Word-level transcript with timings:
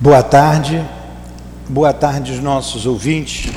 Boa 0.00 0.22
tarde, 0.22 0.86
boa 1.68 1.92
tarde 1.92 2.30
aos 2.30 2.40
nossos 2.40 2.86
ouvintes. 2.86 3.52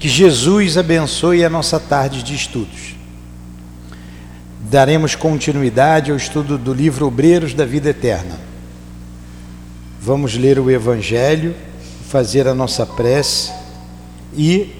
Que 0.00 0.08
Jesus 0.08 0.76
abençoe 0.76 1.44
a 1.44 1.48
nossa 1.48 1.78
tarde 1.78 2.24
de 2.24 2.34
estudos. 2.34 2.96
Daremos 4.68 5.14
continuidade 5.14 6.10
ao 6.10 6.16
estudo 6.16 6.58
do 6.58 6.74
livro 6.74 7.06
Obreiros 7.06 7.54
da 7.54 7.64
Vida 7.64 7.90
Eterna. 7.90 8.36
Vamos 10.00 10.34
ler 10.34 10.58
o 10.58 10.68
Evangelho, 10.68 11.54
fazer 12.08 12.48
a 12.48 12.54
nossa 12.54 12.84
prece 12.84 13.52
e 14.36 14.74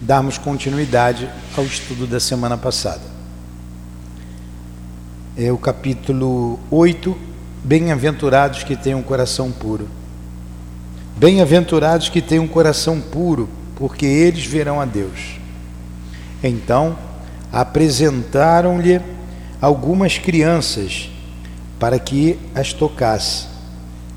darmos 0.00 0.38
continuidade 0.38 1.28
ao 1.54 1.64
estudo 1.64 2.06
da 2.06 2.18
semana 2.18 2.56
passada. 2.56 3.02
É 5.36 5.52
o 5.52 5.58
capítulo 5.58 6.58
8, 6.70 7.28
Bem-aventurados 7.62 8.62
que 8.62 8.74
têm 8.74 8.94
um 8.94 9.02
coração 9.02 9.52
puro. 9.52 9.88
Bem-aventurados 11.16 12.08
que 12.08 12.22
têm 12.22 12.38
um 12.38 12.48
coração 12.48 13.00
puro, 13.00 13.48
porque 13.76 14.06
eles 14.06 14.46
verão 14.46 14.80
a 14.80 14.86
Deus. 14.86 15.38
Então, 16.42 16.96
apresentaram-lhe 17.52 19.00
algumas 19.60 20.16
crianças 20.16 21.10
para 21.78 21.98
que 21.98 22.38
as 22.54 22.72
tocasse. 22.72 23.46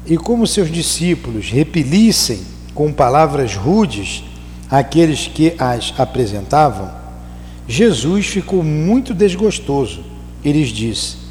E 0.06 0.18
como 0.18 0.48
seus 0.48 0.72
discípulos 0.72 1.50
repelissem 1.50 2.42
com 2.74 2.94
palavras 2.94 3.56
rudes 3.56 4.24
aqueles 4.70 5.28
que 5.28 5.54
as 5.60 5.94
apresentavam, 5.98 6.92
Jesus 7.68 8.28
ficou 8.28 8.64
muito 8.64 9.14
desgostoso 9.14 10.04
e 10.44 10.52
lhes 10.52 10.70
disse: 10.70 11.23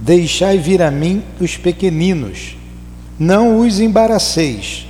Deixai 0.00 0.58
vir 0.58 0.82
a 0.82 0.90
mim 0.90 1.22
os 1.40 1.56
pequeninos, 1.56 2.56
não 3.18 3.60
os 3.60 3.80
embaraceis, 3.80 4.86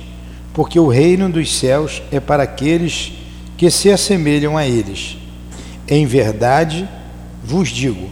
porque 0.53 0.79
o 0.79 0.87
reino 0.87 1.29
dos 1.29 1.57
céus 1.57 2.01
é 2.11 2.19
para 2.19 2.43
aqueles 2.43 3.13
que 3.57 3.69
se 3.69 3.91
assemelham 3.91 4.57
a 4.57 4.67
eles. 4.67 5.17
Em 5.87 6.05
verdade 6.05 6.87
vos 7.43 7.69
digo: 7.69 8.09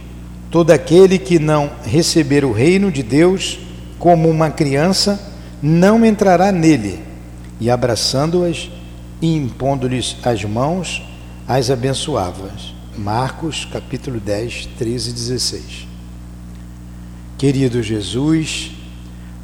todo 0.50 0.70
aquele 0.70 1.18
que 1.18 1.38
não 1.38 1.70
receber 1.84 2.44
o 2.44 2.52
reino 2.52 2.90
de 2.90 3.02
Deus 3.02 3.58
como 3.98 4.28
uma 4.28 4.50
criança, 4.50 5.18
não 5.62 6.04
entrará 6.04 6.52
nele. 6.52 7.00
E 7.60 7.70
abraçando-as 7.70 8.70
e 9.20 9.34
impondo-lhes 9.34 10.16
as 10.22 10.44
mãos, 10.44 11.02
as 11.48 11.70
abençoava. 11.70 12.50
Marcos 12.96 13.64
capítulo 13.64 14.20
10, 14.20 14.68
13 14.78 15.10
e 15.10 15.12
16. 15.12 15.93
Querido 17.44 17.82
Jesus, 17.82 18.70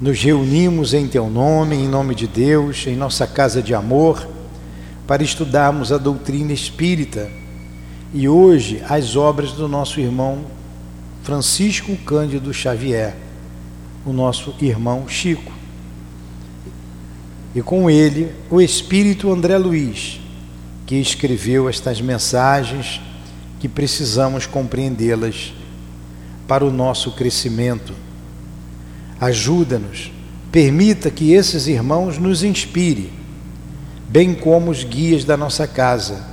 nos 0.01 0.23
reunimos 0.23 0.95
em 0.95 1.07
Teu 1.07 1.29
nome, 1.29 1.77
em 1.77 1.87
nome 1.87 2.15
de 2.15 2.27
Deus, 2.27 2.87
em 2.87 2.97
nossa 2.97 3.27
casa 3.27 3.63
de 3.63 3.75
amor, 3.75 4.27
para 5.07 5.23
estudarmos 5.23 5.93
a 5.93 5.99
doutrina 5.99 6.51
espírita 6.51 7.31
e 8.15 8.27
hoje 8.27 8.83
as 8.89 9.17
obras 9.17 9.53
do 9.53 9.69
nosso 9.69 10.01
irmão 10.01 10.47
Francisco 11.23 11.95
Cândido 11.99 12.55
Xavier, 12.55 13.15
o 14.07 14.15
nosso 14.15 14.55
irmão 14.63 15.07
Chico. 15.07 15.53
E 17.55 17.61
com 17.61 17.91
ele 17.91 18.33
o 18.49 18.63
espírito 18.63 19.31
André 19.31 19.59
Luiz, 19.59 20.19
que 20.87 20.95
escreveu 20.95 21.69
estas 21.69 22.01
mensagens 22.01 22.99
que 23.59 23.69
precisamos 23.69 24.47
compreendê-las 24.47 25.53
para 26.51 26.65
o 26.65 26.73
nosso 26.73 27.13
crescimento. 27.13 27.95
Ajuda-nos, 29.21 30.11
permita 30.51 31.09
que 31.09 31.33
esses 31.33 31.69
irmãos 31.69 32.19
nos 32.19 32.43
inspire, 32.43 33.13
bem 34.09 34.35
como 34.35 34.69
os 34.73 34.83
guias 34.83 35.25
da 35.25 35.37
nossa 35.37 35.69
casa, 35.69 36.27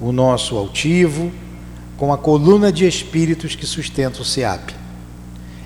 o 0.00 0.12
nosso 0.12 0.56
altivo, 0.56 1.32
com 1.96 2.12
a 2.12 2.16
coluna 2.16 2.70
de 2.70 2.86
espíritos 2.86 3.56
que 3.56 3.66
sustenta 3.66 4.22
o 4.22 4.24
SEAP. 4.24 4.72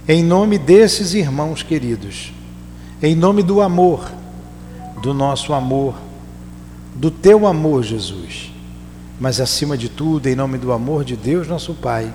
Em 0.09 0.25
nome 0.25 0.57
desses 0.57 1.13
irmãos 1.13 1.63
queridos, 1.63 2.33
em 3.03 3.15
nome 3.15 3.43
do 3.43 3.61
amor, 3.61 4.11
do 5.03 5.13
nosso 5.13 5.53
amor, 5.53 5.95
do 6.95 7.11
teu 7.11 7.47
amor, 7.47 7.83
Jesus, 7.83 8.51
mas 9.21 9.43
acima 9.43 9.77
de 9.77 9.91
tudo, 9.91 10.27
em 10.27 10.35
nome 10.35 10.57
do 10.57 10.73
amor 10.73 11.05
de 11.05 11.17
Deus, 11.17 11.47
nosso 11.47 11.75
Pai 11.75 12.11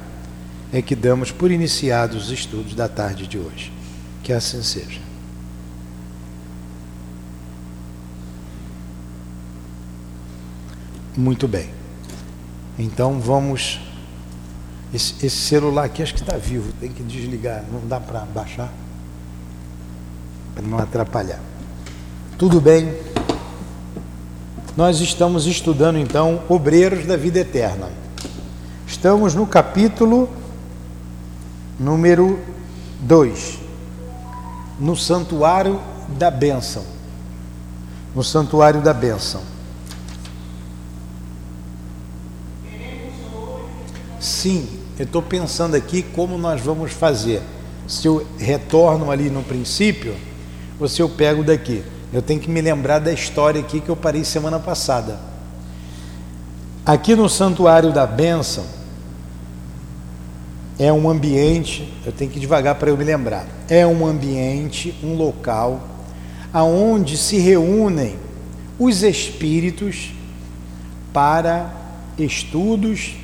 é 0.71 0.81
que 0.81 0.95
damos 0.95 1.31
por 1.31 1.51
iniciados 1.51 2.25
os 2.25 2.31
estudos 2.31 2.75
da 2.75 2.87
tarde 2.87 3.27
de 3.27 3.37
hoje. 3.37 3.71
Que 4.23 4.31
assim 4.31 4.61
seja. 4.61 4.99
Muito 11.17 11.47
bem. 11.47 11.69
Então 12.77 13.19
vamos. 13.19 13.79
Esse, 14.93 15.13
esse 15.25 15.35
celular 15.35 15.85
aqui 15.85 16.01
acho 16.01 16.13
que 16.13 16.21
está 16.21 16.37
vivo, 16.37 16.71
tem 16.79 16.91
que 16.91 17.03
desligar, 17.03 17.63
não 17.71 17.87
dá 17.87 17.99
para 17.99 18.21
baixar, 18.21 18.71
para 20.55 20.65
não 20.65 20.79
atrapalhar. 20.79 21.39
Tudo 22.39 22.59
bem? 22.59 22.95
Nós 24.75 24.99
estamos 24.99 25.45
estudando 25.45 25.99
então 25.99 26.41
Obreiros 26.47 27.05
da 27.05 27.17
Vida 27.17 27.39
Eterna. 27.39 27.89
Estamos 28.87 29.35
no 29.35 29.45
capítulo 29.45 30.29
número 31.79 32.39
2, 33.01 33.59
no 34.79 34.95
Santuário 34.95 35.79
da 36.17 36.29
Bênção. 36.29 36.83
No 38.13 38.23
Santuário 38.23 38.81
da 38.81 38.93
Bênção. 38.93 39.41
Sim, 44.19 44.67
eu 44.97 45.05
estou 45.05 45.21
pensando 45.21 45.75
aqui 45.75 46.01
como 46.01 46.37
nós 46.37 46.59
vamos 46.59 46.91
fazer. 46.91 47.41
Se 47.87 48.07
eu 48.07 48.27
retorno 48.37 49.09
ali 49.09 49.29
no 49.29 49.41
princípio, 49.41 50.15
ou 50.79 50.87
se 50.87 51.01
eu 51.01 51.09
pego 51.09 51.43
daqui. 51.43 51.83
Eu 52.11 52.21
tenho 52.21 52.39
que 52.39 52.49
me 52.49 52.61
lembrar 52.61 52.99
da 52.99 53.11
história 53.11 53.61
aqui 53.61 53.79
que 53.79 53.89
eu 53.89 53.95
parei 53.95 54.23
semana 54.23 54.59
passada. 54.59 55.19
Aqui 56.85 57.15
no 57.15 57.29
Santuário 57.29 57.93
da 57.93 58.07
Bênção, 58.07 58.65
é 60.79 60.93
um 60.93 61.09
ambiente, 61.09 61.91
eu 62.05 62.11
tenho 62.13 62.31
que 62.31 62.37
ir 62.37 62.39
devagar 62.39 62.75
para 62.75 62.89
eu 62.89 62.97
me 62.97 63.03
lembrar. 63.03 63.45
É 63.67 63.85
um 63.85 64.07
ambiente, 64.07 64.95
um 65.03 65.13
local 65.15 65.85
aonde 66.53 67.17
se 67.17 67.37
reúnem 67.37 68.15
os 68.79 69.03
espíritos 69.03 70.11
para 71.11 71.71
estudos 72.17 73.15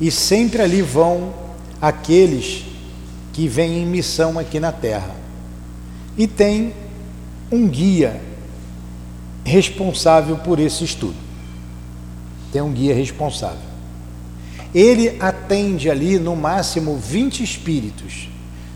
e 0.00 0.10
sempre 0.10 0.62
ali 0.62 0.80
vão 0.80 1.34
aqueles 1.80 2.64
que 3.34 3.46
vêm 3.46 3.82
em 3.82 3.86
missão 3.86 4.38
aqui 4.38 4.58
na 4.58 4.72
Terra. 4.72 5.14
E 6.16 6.26
tem 6.26 6.72
um 7.52 7.68
guia 7.68 8.22
responsável 9.44 10.38
por 10.38 10.58
esse 10.58 10.82
estudo. 10.82 11.16
Tem 12.50 12.62
um 12.62 12.72
guia 12.72 12.94
responsável 12.94 13.75
ele 14.78 15.16
atende 15.18 15.88
ali 15.88 16.18
no 16.18 16.36
máximo 16.36 16.98
20 16.98 17.42
espíritos. 17.42 18.28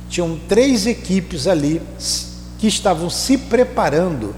Tinham 0.09 0.41
três 0.49 0.87
equipes 0.87 1.47
ali 1.47 1.83
que 2.59 2.67
estavam 2.67 3.11
se 3.11 3.37
preparando 3.37 4.35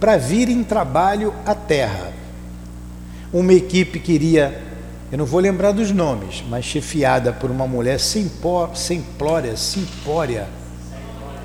para 0.00 0.16
vir 0.16 0.48
em 0.48 0.64
trabalho 0.64 1.32
à 1.46 1.54
terra. 1.54 2.12
Uma 3.32 3.52
equipe 3.52 4.00
queria, 4.00 4.60
eu 5.12 5.16
não 5.16 5.24
vou 5.24 5.38
lembrar 5.38 5.70
dos 5.70 5.92
nomes, 5.92 6.42
mas 6.50 6.64
chefiada 6.64 7.32
por 7.32 7.48
uma 7.48 7.64
mulher 7.68 8.00
simplória, 8.00 9.56
simpória, 9.56 10.48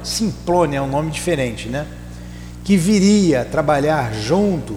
simplônia 0.02 0.80
é 0.80 0.82
um 0.82 0.90
nome 0.90 1.12
diferente, 1.12 1.70
né? 1.70 1.86
Que 2.64 2.76
viria 2.76 3.46
trabalhar 3.46 4.16
junto 4.16 4.76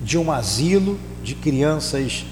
de 0.00 0.16
um 0.16 0.32
asilo 0.32 0.98
de 1.22 1.34
crianças 1.34 2.24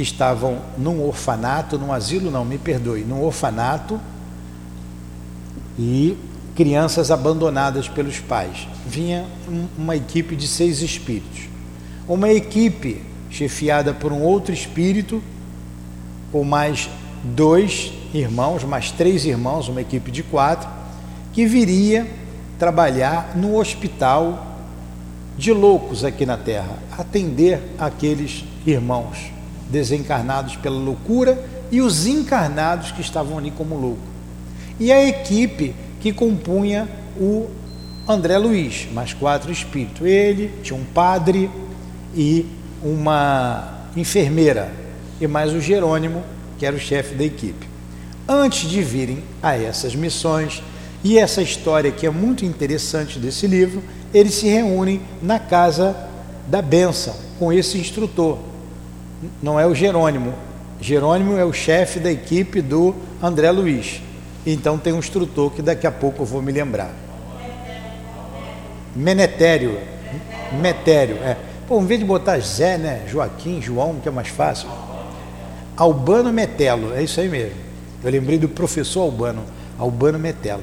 que 0.00 0.02
estavam 0.02 0.62
num 0.78 1.06
orfanato, 1.06 1.78
num 1.78 1.92
asilo 1.92 2.30
não, 2.30 2.42
me 2.42 2.56
perdoe, 2.56 3.04
num 3.04 3.22
orfanato 3.22 4.00
e 5.78 6.16
crianças 6.56 7.10
abandonadas 7.10 7.86
pelos 7.86 8.18
pais. 8.18 8.66
Vinha 8.86 9.26
uma 9.76 9.94
equipe 9.94 10.34
de 10.34 10.48
seis 10.48 10.80
espíritos. 10.80 11.50
Uma 12.08 12.30
equipe 12.30 13.02
chefiada 13.28 13.92
por 13.92 14.10
um 14.10 14.22
outro 14.22 14.54
espírito, 14.54 15.22
com 16.32 16.44
mais 16.44 16.88
dois 17.22 17.92
irmãos, 18.14 18.64
mais 18.64 18.90
três 18.90 19.26
irmãos, 19.26 19.68
uma 19.68 19.82
equipe 19.82 20.10
de 20.10 20.22
quatro, 20.22 20.66
que 21.30 21.44
viria 21.44 22.10
trabalhar 22.58 23.36
no 23.36 23.58
hospital 23.58 24.46
de 25.36 25.52
loucos 25.52 26.06
aqui 26.06 26.24
na 26.24 26.38
Terra, 26.38 26.78
atender 26.96 27.60
aqueles 27.78 28.46
irmãos 28.66 29.39
desencarnados 29.70 30.56
pela 30.56 30.78
loucura 30.78 31.42
e 31.70 31.80
os 31.80 32.06
encarnados 32.06 32.92
que 32.92 33.00
estavam 33.00 33.38
ali 33.38 33.50
como 33.50 33.76
louco. 33.76 34.02
E 34.78 34.90
a 34.90 35.06
equipe 35.06 35.74
que 36.00 36.12
compunha 36.12 36.88
o 37.16 37.48
André 38.08 38.38
Luiz, 38.38 38.88
mais 38.92 39.12
quatro 39.12 39.52
espíritos. 39.52 40.06
Ele, 40.06 40.50
tinha 40.62 40.78
um 40.78 40.84
padre 40.84 41.50
e 42.14 42.46
uma 42.82 43.86
enfermeira, 43.96 44.72
e 45.20 45.26
mais 45.26 45.52
o 45.52 45.60
Jerônimo, 45.60 46.22
que 46.58 46.66
era 46.66 46.74
o 46.74 46.78
chefe 46.78 47.14
da 47.14 47.24
equipe. 47.24 47.68
Antes 48.28 48.68
de 48.68 48.82
virem 48.82 49.22
a 49.42 49.56
essas 49.56 49.94
missões, 49.94 50.62
e 51.02 51.18
essa 51.18 51.40
história 51.40 51.90
que 51.90 52.06
é 52.06 52.10
muito 52.10 52.44
interessante 52.44 53.18
desse 53.18 53.46
livro, 53.46 53.82
eles 54.12 54.34
se 54.34 54.46
reúnem 54.48 55.00
na 55.22 55.38
casa 55.38 55.96
da 56.46 56.60
bênção 56.60 57.14
com 57.38 57.52
esse 57.52 57.78
instrutor. 57.78 58.38
Não 59.42 59.58
é 59.58 59.66
o 59.66 59.74
Jerônimo. 59.74 60.34
Jerônimo 60.80 61.36
é 61.36 61.44
o 61.44 61.52
chefe 61.52 61.98
da 61.98 62.10
equipe 62.10 62.62
do 62.62 62.94
André 63.22 63.50
Luiz. 63.50 64.00
Então 64.46 64.78
tem 64.78 64.92
um 64.92 64.98
instrutor 64.98 65.50
que 65.50 65.60
daqui 65.60 65.86
a 65.86 65.92
pouco 65.92 66.22
eu 66.22 66.26
vou 66.26 66.40
me 66.40 66.50
lembrar. 66.50 66.90
Menetério. 68.96 69.78
Metério, 70.60 71.16
é. 71.16 71.36
Pô, 71.68 71.80
em 71.80 71.86
vez 71.86 72.00
de 72.00 72.06
botar 72.06 72.38
Zé, 72.40 72.76
né? 72.76 73.02
Joaquim, 73.06 73.62
João, 73.62 73.96
que 74.00 74.08
é 74.08 74.10
mais 74.10 74.28
fácil. 74.28 74.68
Albano 75.76 76.32
Metelo, 76.32 76.94
é 76.94 77.02
isso 77.02 77.20
aí 77.20 77.28
mesmo. 77.28 77.56
Eu 78.02 78.10
lembrei 78.10 78.38
do 78.38 78.48
professor 78.48 79.02
Albano, 79.02 79.44
Albano 79.78 80.18
Metelo. 80.18 80.62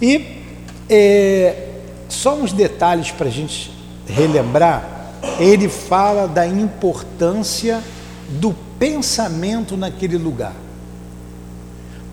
E 0.00 0.42
é, 0.88 1.68
só 2.08 2.34
uns 2.34 2.52
detalhes 2.52 3.10
para 3.12 3.28
a 3.28 3.30
gente 3.30 3.70
relembrar. 4.06 4.97
Ele 5.38 5.68
fala 5.68 6.26
da 6.26 6.46
importância 6.46 7.82
do 8.28 8.54
pensamento 8.78 9.76
naquele 9.76 10.16
lugar. 10.16 10.54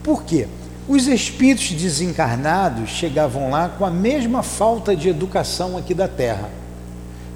Por 0.03 0.23
quê? 0.23 0.47
Os 0.87 1.07
espíritos 1.07 1.71
desencarnados 1.71 2.89
chegavam 2.89 3.49
lá 3.49 3.69
com 3.69 3.85
a 3.85 3.89
mesma 3.89 4.43
falta 4.43 4.95
de 4.95 5.09
educação 5.09 5.75
aqui 5.77 5.93
da 5.95 6.07
Terra, 6.07 6.49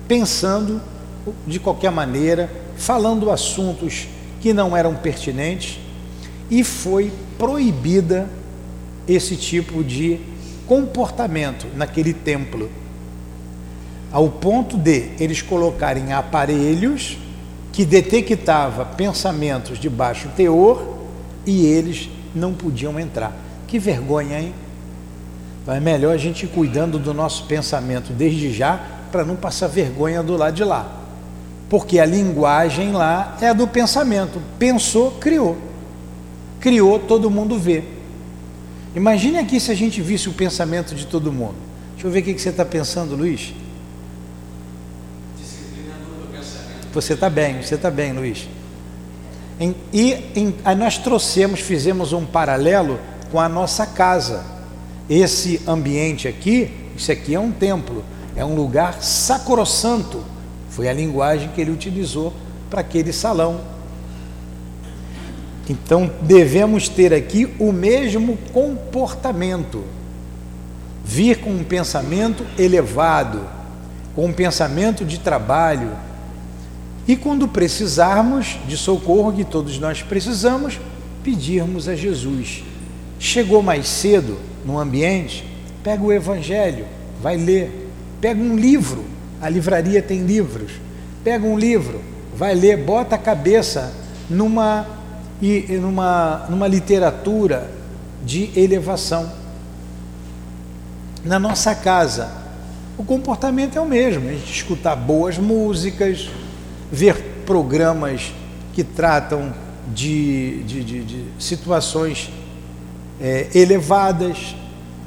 pensando 0.08 0.80
de 1.48 1.60
qualquer 1.60 1.92
maneira, 1.92 2.50
falando 2.78 3.32
assuntos 3.32 4.08
que 4.40 4.54
não 4.54 4.78
eram 4.78 4.96
pertinentes, 4.96 5.80
e 6.50 6.64
foi 6.64 7.12
proibida 7.38 8.30
esse 9.08 9.36
tipo 9.36 9.84
de 9.84 10.20
comportamento 10.68 11.68
naquele 11.76 12.14
templo, 12.14 12.70
ao 14.12 14.28
ponto 14.30 14.78
de 14.78 15.12
eles 15.20 15.42
colocarem 15.42 16.14
aparelhos 16.14 17.18
que 17.72 17.86
detectava 17.86 18.84
pensamentos 18.84 19.80
de 19.80 19.90
baixo 19.90 20.30
teor 20.36 20.98
e 21.46 21.66
eles 21.66 22.10
não 22.34 22.54
podiam 22.54 23.00
entrar. 23.00 23.34
Que 23.68 23.78
vergonha, 23.78 24.40
hein? 24.40 24.54
Então 25.62 25.74
é 25.74 25.80
melhor 25.80 26.14
a 26.14 26.18
gente 26.18 26.46
ir 26.46 26.50
cuidando 26.50 26.98
do 26.98 27.14
nosso 27.14 27.46
pensamento 27.46 28.12
desde 28.12 28.52
já 28.52 28.80
para 29.12 29.24
não 29.24 29.36
passar 29.36 29.68
vergonha 29.68 30.24
do 30.24 30.36
lado 30.36 30.56
de 30.56 30.64
lá. 30.64 30.96
Porque 31.70 32.00
a 32.00 32.06
linguagem 32.06 32.92
lá 32.92 33.38
é 33.40 33.50
a 33.50 33.54
do 33.54 33.68
pensamento. 33.68 34.42
Pensou, 34.58 35.12
criou. 35.12 35.58
Criou, 36.60 36.98
todo 36.98 37.30
mundo 37.30 37.60
vê. 37.60 37.84
Imagine 38.96 39.38
aqui 39.38 39.60
se 39.60 39.72
a 39.72 39.76
gente 39.76 40.02
visse 40.02 40.28
o 40.28 40.34
pensamento 40.34 40.96
de 40.96 41.06
todo 41.06 41.32
mundo. 41.32 41.56
Deixa 41.94 42.08
eu 42.08 42.12
ver 42.12 42.22
o 42.22 42.24
que 42.24 42.40
você 42.40 42.50
está 42.50 42.66
pensando, 42.66 43.16
Luiz. 43.16 43.54
Você 46.94 47.14
está 47.14 47.30
bem, 47.30 47.62
você 47.62 47.76
está 47.76 47.92
bem, 47.92 48.14
Luiz. 48.14 48.48
Em, 49.60 49.76
e 49.94 50.14
em, 50.36 50.56
nós 50.78 50.98
trouxemos, 50.98 51.60
fizemos 51.60 52.14
um 52.14 52.26
paralelo 52.26 53.00
com 53.32 53.40
a 53.40 53.48
nossa 53.48 53.86
casa. 53.86 54.44
Esse 55.10 55.62
ambiente 55.68 56.28
aqui, 56.28 56.72
isso 56.96 57.12
aqui 57.12 57.36
é 57.36 57.40
um 57.40 57.52
templo, 57.52 58.04
é 58.36 58.44
um 58.44 58.56
lugar 58.56 59.02
sacrossanto. 59.04 60.24
Foi 60.70 60.88
a 60.88 60.94
linguagem 60.94 61.50
que 61.50 61.62
ele 61.62 61.72
utilizou 61.72 62.34
para 62.70 62.82
aquele 62.82 63.14
salão. 63.14 63.62
Então 65.70 66.10
devemos 66.22 66.90
ter 66.90 67.14
aqui 67.14 67.54
o 67.60 67.72
mesmo 67.72 68.38
comportamento. 68.52 69.84
Vir 71.06 71.40
com 71.40 71.52
um 71.52 71.64
pensamento 71.64 72.46
elevado, 72.58 73.42
com 74.16 74.26
um 74.26 74.34
pensamento 74.34 75.06
de 75.06 75.20
trabalho, 75.20 75.92
e 77.10 77.16
quando 77.16 77.48
precisarmos 77.48 78.60
de 78.68 78.78
socorro, 78.78 79.34
que 79.34 79.44
todos 79.44 79.80
nós 79.80 80.04
precisamos, 80.04 80.80
pedirmos 81.24 81.88
a 81.88 81.96
Jesus. 81.96 82.64
Chegou 83.18 83.64
mais 83.64 83.88
cedo 83.88 84.38
no 84.64 84.78
ambiente, 84.78 85.44
pega 85.84 86.04
o 86.04 86.14
Evangelho, 86.14 86.86
vai 87.20 87.36
ler, 87.36 87.90
pega 88.22 88.40
um 88.40 88.56
livro, 88.56 89.04
a 89.42 89.50
livraria 89.50 90.04
tem 90.04 90.24
livros, 90.24 90.74
pega 91.24 91.44
um 91.48 91.58
livro, 91.58 92.00
vai 92.38 92.54
ler, 92.54 92.78
bota 92.78 93.16
a 93.16 93.18
cabeça 93.18 93.92
numa, 94.30 94.86
numa, 95.82 96.46
numa 96.48 96.68
literatura 96.68 97.72
de 98.24 98.52
elevação. 98.56 99.32
Na 101.26 101.40
nossa 101.40 101.74
casa, 101.74 102.30
o 103.00 103.04
comportamento 103.04 103.80
é 103.80 103.82
o 103.82 103.88
mesmo, 103.88 104.30
a 104.30 104.34
gente 104.34 104.54
escutar 104.54 104.96
boas 104.96 105.40
músicas, 105.40 106.30
ver 106.92 107.16
programas 107.46 108.34
que 108.74 108.84
tratam 108.84 109.54
de, 109.94 110.64
de, 110.64 110.84
de, 110.84 111.04
de 111.04 111.26
situações 111.40 112.32
é, 113.20 113.48
elevadas, 113.54 114.56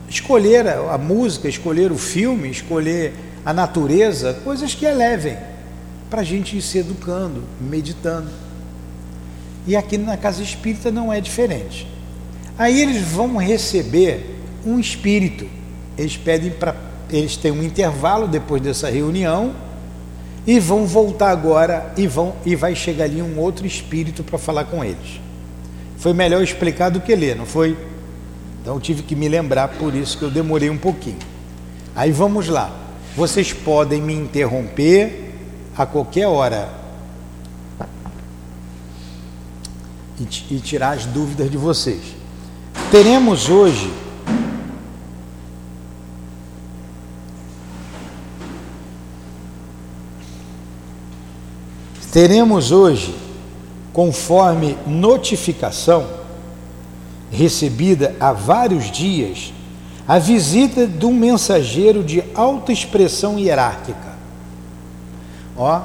escolher 0.08 0.66
a, 0.66 0.94
a 0.94 0.98
música, 0.98 1.48
escolher 1.48 1.90
o 1.90 1.98
filme, 1.98 2.50
escolher 2.50 3.14
a 3.44 3.52
natureza, 3.52 4.34
coisas 4.44 4.74
que 4.74 4.84
elevem, 4.84 5.36
para 6.10 6.20
a 6.20 6.24
gente 6.24 6.56
ir 6.56 6.62
se 6.62 6.78
educando, 6.78 7.42
meditando. 7.60 8.30
E 9.66 9.76
aqui 9.76 9.96
na 9.96 10.16
casa 10.16 10.42
espírita 10.42 10.90
não 10.90 11.12
é 11.12 11.20
diferente. 11.20 11.86
Aí 12.58 12.80
eles 12.80 13.00
vão 13.00 13.36
receber 13.36 14.38
um 14.66 14.78
espírito. 14.78 15.46
Eles 15.96 16.16
pedem 16.16 16.50
para. 16.50 16.74
Eles 17.08 17.36
têm 17.36 17.52
um 17.52 17.62
intervalo 17.62 18.26
depois 18.26 18.60
dessa 18.60 18.90
reunião 18.90 19.54
e 20.46 20.58
vão 20.58 20.86
voltar 20.86 21.30
agora 21.30 21.92
e 21.96 22.06
vão 22.06 22.34
e 22.44 22.56
vai 22.56 22.74
chegar 22.74 23.04
ali 23.04 23.22
um 23.22 23.38
outro 23.38 23.66
espírito 23.66 24.24
para 24.24 24.38
falar 24.38 24.64
com 24.64 24.84
eles. 24.84 25.20
Foi 25.98 26.12
melhor 26.12 26.42
explicar 26.42 26.90
do 26.90 27.00
que 27.00 27.14
ler, 27.14 27.36
não 27.36 27.46
foi? 27.46 27.76
Então 28.60 28.74
eu 28.74 28.80
tive 28.80 29.02
que 29.02 29.14
me 29.14 29.28
lembrar, 29.28 29.68
por 29.68 29.94
isso 29.94 30.18
que 30.18 30.24
eu 30.24 30.30
demorei 30.30 30.68
um 30.68 30.78
pouquinho. 30.78 31.18
Aí 31.94 32.10
vamos 32.10 32.48
lá. 32.48 32.74
Vocês 33.14 33.52
podem 33.52 34.00
me 34.00 34.14
interromper 34.14 35.32
a 35.76 35.84
qualquer 35.86 36.26
hora 36.26 36.68
e, 40.18 40.54
e 40.54 40.60
tirar 40.60 40.92
as 40.92 41.04
dúvidas 41.06 41.50
de 41.50 41.56
vocês. 41.56 42.00
Teremos 42.90 43.48
hoje 43.48 43.92
teremos 52.12 52.70
hoje, 52.70 53.14
conforme 53.90 54.76
notificação 54.86 56.06
recebida 57.30 58.14
há 58.20 58.32
vários 58.32 58.90
dias, 58.90 59.54
a 60.06 60.18
visita 60.18 60.86
de 60.86 61.06
um 61.06 61.14
mensageiro 61.14 62.04
de 62.04 62.22
alta 62.34 62.70
expressão 62.70 63.38
hierárquica. 63.38 64.12
Ó, 65.56 65.80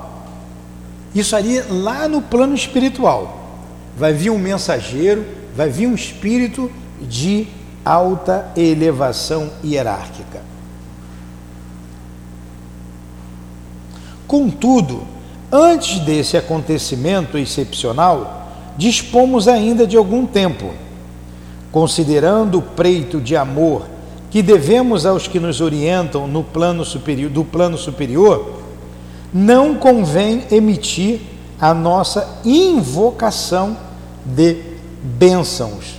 isso 1.16 1.34
ali 1.34 1.62
lá 1.62 2.10
no 2.10 2.22
plano 2.22 2.54
espiritual. 2.54 3.62
Vai 3.98 4.12
vir 4.12 4.30
um 4.30 4.38
mensageiro, 4.38 5.26
vai 5.56 5.70
vir 5.70 5.88
um 5.88 5.96
espírito 5.96 6.70
de 7.02 7.48
alta 7.86 8.52
elevação 8.58 9.50
hierárquica. 9.64 10.42
Contudo, 14.28 15.17
Antes 15.52 16.00
desse 16.02 16.36
acontecimento 16.36 17.38
excepcional, 17.38 18.50
dispomos 18.78 19.48
ainda 19.48 19.88
de 19.88 19.96
algum 19.96 20.26
tempo, 20.26 20.72
considerando 21.72 22.58
o 22.58 22.62
preito 22.62 23.22
de 23.22 23.36
amor 23.36 23.88
que 24.30 24.42
devemos 24.42 25.06
aos 25.06 25.26
que 25.26 25.40
nos 25.40 25.62
orientam 25.62 26.28
no 26.28 26.44
plano 26.44 26.84
superior, 26.84 27.30
do 27.30 27.46
plano 27.46 27.78
superior, 27.78 28.60
não 29.34 29.76
convém 29.76 30.44
emitir 30.52 31.22
a 31.62 31.74
nossa 31.74 32.42
invocação 32.44 33.78
de 34.26 34.58
bênçãos, 35.02 35.96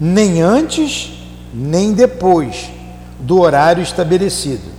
nem 0.00 0.40
antes, 0.40 1.12
nem 1.52 1.92
depois 1.92 2.70
do 3.18 3.40
horário 3.40 3.82
estabelecido. 3.82 4.70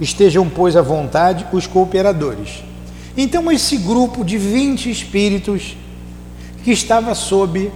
Estejam, 0.00 0.48
pois, 0.48 0.76
à 0.76 0.80
vontade 0.80 1.44
os 1.52 1.66
cooperadores 1.66 2.67
então, 3.20 3.50
esse 3.50 3.76
grupo 3.76 4.24
de 4.24 4.38
20 4.38 4.90
espíritos 4.90 5.76
que 6.64 6.70
estava 6.70 7.14
sob 7.14 7.70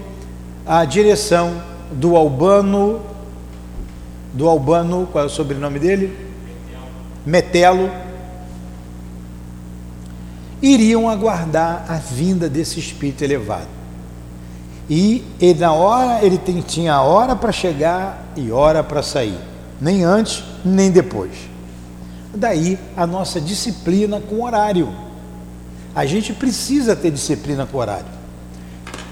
a 0.65 0.85
direção 0.85 1.63
do 1.91 2.17
Albano 2.17 3.13
do 4.33 4.49
Albano, 4.49 5.09
qual 5.13 5.25
é 5.25 5.27
o 5.27 5.31
sobrenome 5.31 5.79
dele? 5.79 6.17
Metelo. 7.25 7.91
Iriam 10.61 11.09
aguardar 11.09 11.85
a 11.89 11.97
vinda 11.97 12.49
desse 12.49 12.79
espírito 12.79 13.23
elevado. 13.23 13.69
E 14.89 15.25
ele, 15.41 15.59
na 15.61 15.73
hora, 15.73 16.25
ele 16.25 16.39
tem, 16.39 16.61
tinha 16.61 17.01
hora 17.03 17.35
para 17.37 17.53
chegar 17.53 18.33
e 18.37 18.51
hora 18.51 18.83
para 18.83 19.03
sair. 19.03 19.39
Nem 19.81 20.05
antes, 20.05 20.43
nem 20.65 20.91
depois. 20.91 21.33
Daí 22.35 22.79
a 22.97 23.07
nossa 23.07 23.41
disciplina 23.41 24.21
com 24.21 24.45
horário. 24.45 24.89
A 25.95 26.07
gente 26.07 26.33
precisa 26.33 26.97
ter 26.97 27.11
disciplina 27.11 27.67
com 27.67 27.79
horário. 27.79 28.07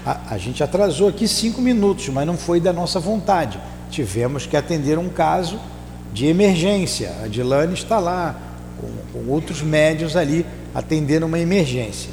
A, 0.05 0.33
a 0.33 0.37
gente 0.37 0.63
atrasou 0.63 1.09
aqui 1.09 1.27
cinco 1.27 1.61
minutos, 1.61 2.09
mas 2.09 2.25
não 2.25 2.35
foi 2.35 2.59
da 2.59 2.73
nossa 2.73 2.99
vontade. 2.99 3.59
Tivemos 3.89 4.45
que 4.45 4.57
atender 4.57 4.97
um 4.97 5.09
caso 5.09 5.59
de 6.11 6.25
emergência. 6.25 7.13
A 7.23 7.27
Dilane 7.27 7.73
está 7.73 7.99
lá, 7.99 8.35
com, 8.79 9.19
com 9.19 9.31
outros 9.31 9.61
médios 9.61 10.15
ali, 10.15 10.45
atendendo 10.73 11.25
uma 11.25 11.37
emergência. 11.37 12.09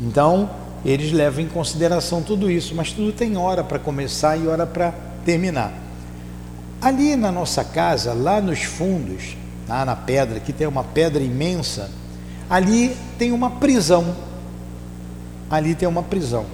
Então, 0.00 0.48
eles 0.84 1.12
levam 1.12 1.42
em 1.42 1.48
consideração 1.48 2.22
tudo 2.22 2.50
isso, 2.50 2.74
mas 2.74 2.92
tudo 2.92 3.12
tem 3.12 3.36
hora 3.36 3.62
para 3.64 3.78
começar 3.78 4.36
e 4.36 4.46
hora 4.46 4.66
para 4.66 4.94
terminar. 5.24 5.72
Ali 6.80 7.16
na 7.16 7.30
nossa 7.30 7.62
casa, 7.62 8.14
lá 8.14 8.40
nos 8.40 8.62
fundos, 8.62 9.36
lá 9.68 9.84
na 9.84 9.94
pedra, 9.94 10.40
que 10.40 10.52
tem 10.52 10.66
uma 10.66 10.82
pedra 10.82 11.22
imensa, 11.22 11.90
ali 12.50 12.96
tem 13.16 13.30
uma 13.30 13.48
prisão. 13.48 14.16
Ali 15.48 15.76
tem 15.76 15.88
uma 15.88 16.02
prisão. 16.02 16.44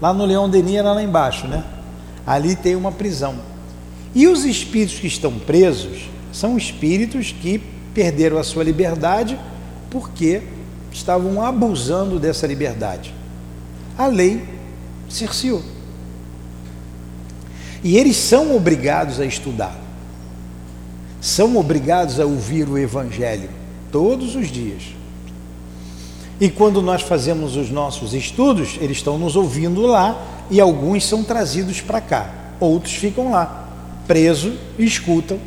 Lá 0.00 0.12
no 0.12 0.24
Leão 0.24 0.50
Denis 0.50 0.74
era 0.74 0.92
lá 0.92 1.02
embaixo, 1.02 1.46
né? 1.46 1.64
Ali 2.26 2.56
tem 2.56 2.74
uma 2.74 2.90
prisão. 2.90 3.36
E 4.14 4.26
os 4.26 4.44
espíritos 4.44 4.98
que 4.98 5.06
estão 5.06 5.38
presos 5.38 6.08
são 6.32 6.58
espíritos 6.58 7.32
que 7.32 7.62
perderam 7.94 8.38
a 8.38 8.44
sua 8.44 8.64
liberdade 8.64 9.38
porque 9.88 10.42
estavam 10.92 11.40
abusando 11.40 12.18
dessa 12.18 12.46
liberdade. 12.46 13.14
A 13.96 14.06
lei 14.06 14.44
cerceou. 15.08 15.62
E 17.82 17.96
eles 17.96 18.16
são 18.16 18.56
obrigados 18.56 19.20
a 19.20 19.26
estudar, 19.26 19.78
são 21.20 21.56
obrigados 21.56 22.18
a 22.18 22.24
ouvir 22.24 22.68
o 22.68 22.78
Evangelho 22.78 23.50
todos 23.92 24.34
os 24.34 24.48
dias. 24.48 24.82
E 26.40 26.50
quando 26.50 26.82
nós 26.82 27.02
fazemos 27.02 27.56
os 27.56 27.70
nossos 27.70 28.12
estudos, 28.12 28.76
eles 28.80 28.96
estão 28.96 29.16
nos 29.18 29.36
ouvindo 29.36 29.82
lá 29.82 30.20
e 30.50 30.60
alguns 30.60 31.06
são 31.06 31.22
trazidos 31.22 31.80
para 31.80 32.00
cá, 32.00 32.30
outros 32.58 32.94
ficam 32.94 33.30
lá, 33.30 33.68
presos 34.06 34.54
e 34.78 34.84
escutam 34.84 35.38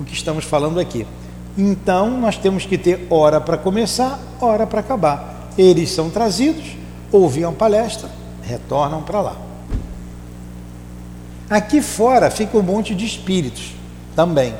o 0.00 0.04
que 0.04 0.14
estamos 0.14 0.44
falando 0.44 0.78
aqui. 0.78 1.06
Então 1.58 2.10
nós 2.20 2.38
temos 2.38 2.64
que 2.64 2.78
ter 2.78 3.06
hora 3.10 3.40
para 3.40 3.58
começar, 3.58 4.18
hora 4.40 4.66
para 4.66 4.80
acabar. 4.80 5.50
Eles 5.58 5.90
são 5.90 6.08
trazidos, 6.08 6.76
ouvem 7.10 7.44
a 7.44 7.50
palestra, 7.50 8.08
retornam 8.42 9.02
para 9.02 9.20
lá. 9.20 9.36
Aqui 11.50 11.82
fora 11.82 12.30
fica 12.30 12.56
um 12.56 12.62
monte 12.62 12.94
de 12.94 13.04
espíritos 13.04 13.74
também. 14.14 14.54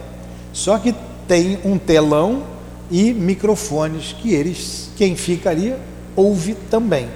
Só 0.53 0.77
que 0.79 0.93
tem 1.29 1.61
um 1.65 1.79
telão 1.79 2.43
e 2.91 3.13
microfones 3.13 4.13
que 4.13 4.35
eles, 4.35 4.91
quem 4.97 5.15
fica 5.15 5.51
ali, 5.51 5.75
ouve 6.17 6.55
também. 6.71 7.09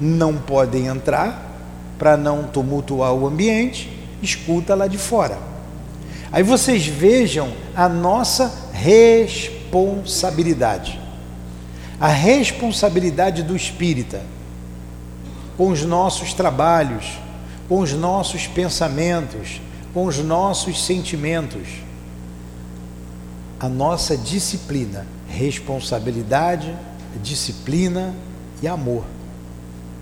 Não 0.00 0.36
podem 0.36 0.86
entrar 0.86 1.42
para 1.98 2.16
não 2.16 2.44
tumultuar 2.44 3.12
o 3.12 3.26
ambiente, 3.26 3.90
escuta 4.22 4.74
lá 4.74 4.86
de 4.86 4.96
fora. 4.98 5.38
Aí 6.30 6.42
vocês 6.42 6.86
vejam 6.86 7.52
a 7.74 7.88
nossa 7.88 8.70
responsabilidade. 8.72 11.00
A 11.98 12.08
responsabilidade 12.08 13.42
do 13.42 13.56
espírita 13.56 14.22
com 15.56 15.70
os 15.70 15.82
nossos 15.82 16.34
trabalhos, 16.34 17.18
com 17.68 17.80
os 17.80 17.94
nossos 17.94 18.46
pensamentos, 18.46 19.60
com 19.94 20.04
os 20.04 20.18
nossos 20.18 20.84
sentimentos. 20.84 21.66
A 23.58 23.68
nossa 23.68 24.16
disciplina 24.16 25.06
responsabilidade, 25.36 26.74
disciplina 27.22 28.14
e 28.62 28.66
amor. 28.66 29.04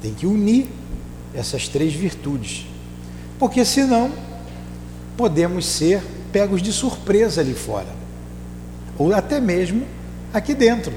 Tem 0.00 0.14
que 0.14 0.26
unir 0.26 0.68
essas 1.34 1.68
três 1.68 1.92
virtudes, 1.92 2.66
porque 3.38 3.64
senão 3.64 4.12
podemos 5.16 5.66
ser 5.66 6.02
pegos 6.32 6.62
de 6.62 6.72
surpresa 6.72 7.40
ali 7.40 7.54
fora, 7.54 7.88
ou 8.96 9.12
até 9.12 9.40
mesmo 9.40 9.84
aqui 10.32 10.54
dentro. 10.54 10.92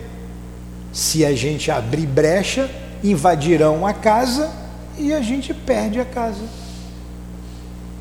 Se 0.94 1.25
a 1.25 1.36
gente 1.36 1.72
abrir 1.72 2.06
brecha, 2.06 2.70
invadirão 3.03 3.86
a 3.86 3.94
casa 3.94 4.51
e 4.98 5.13
a 5.13 5.22
gente 5.22 5.53
perde 5.53 6.00
a 6.00 6.06
casa. 6.06 6.44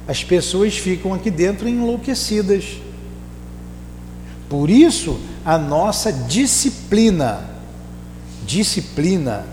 As 0.09 0.23
pessoas 0.23 0.76
ficam 0.76 1.12
aqui 1.12 1.31
dentro 1.31 1.69
enlouquecidas. 1.69 2.78
Por 4.49 4.71
isso, 4.71 5.19
a 5.46 5.56
nossa 5.56 6.12
disciplina. 6.12 7.48
Disciplina. 8.44 9.46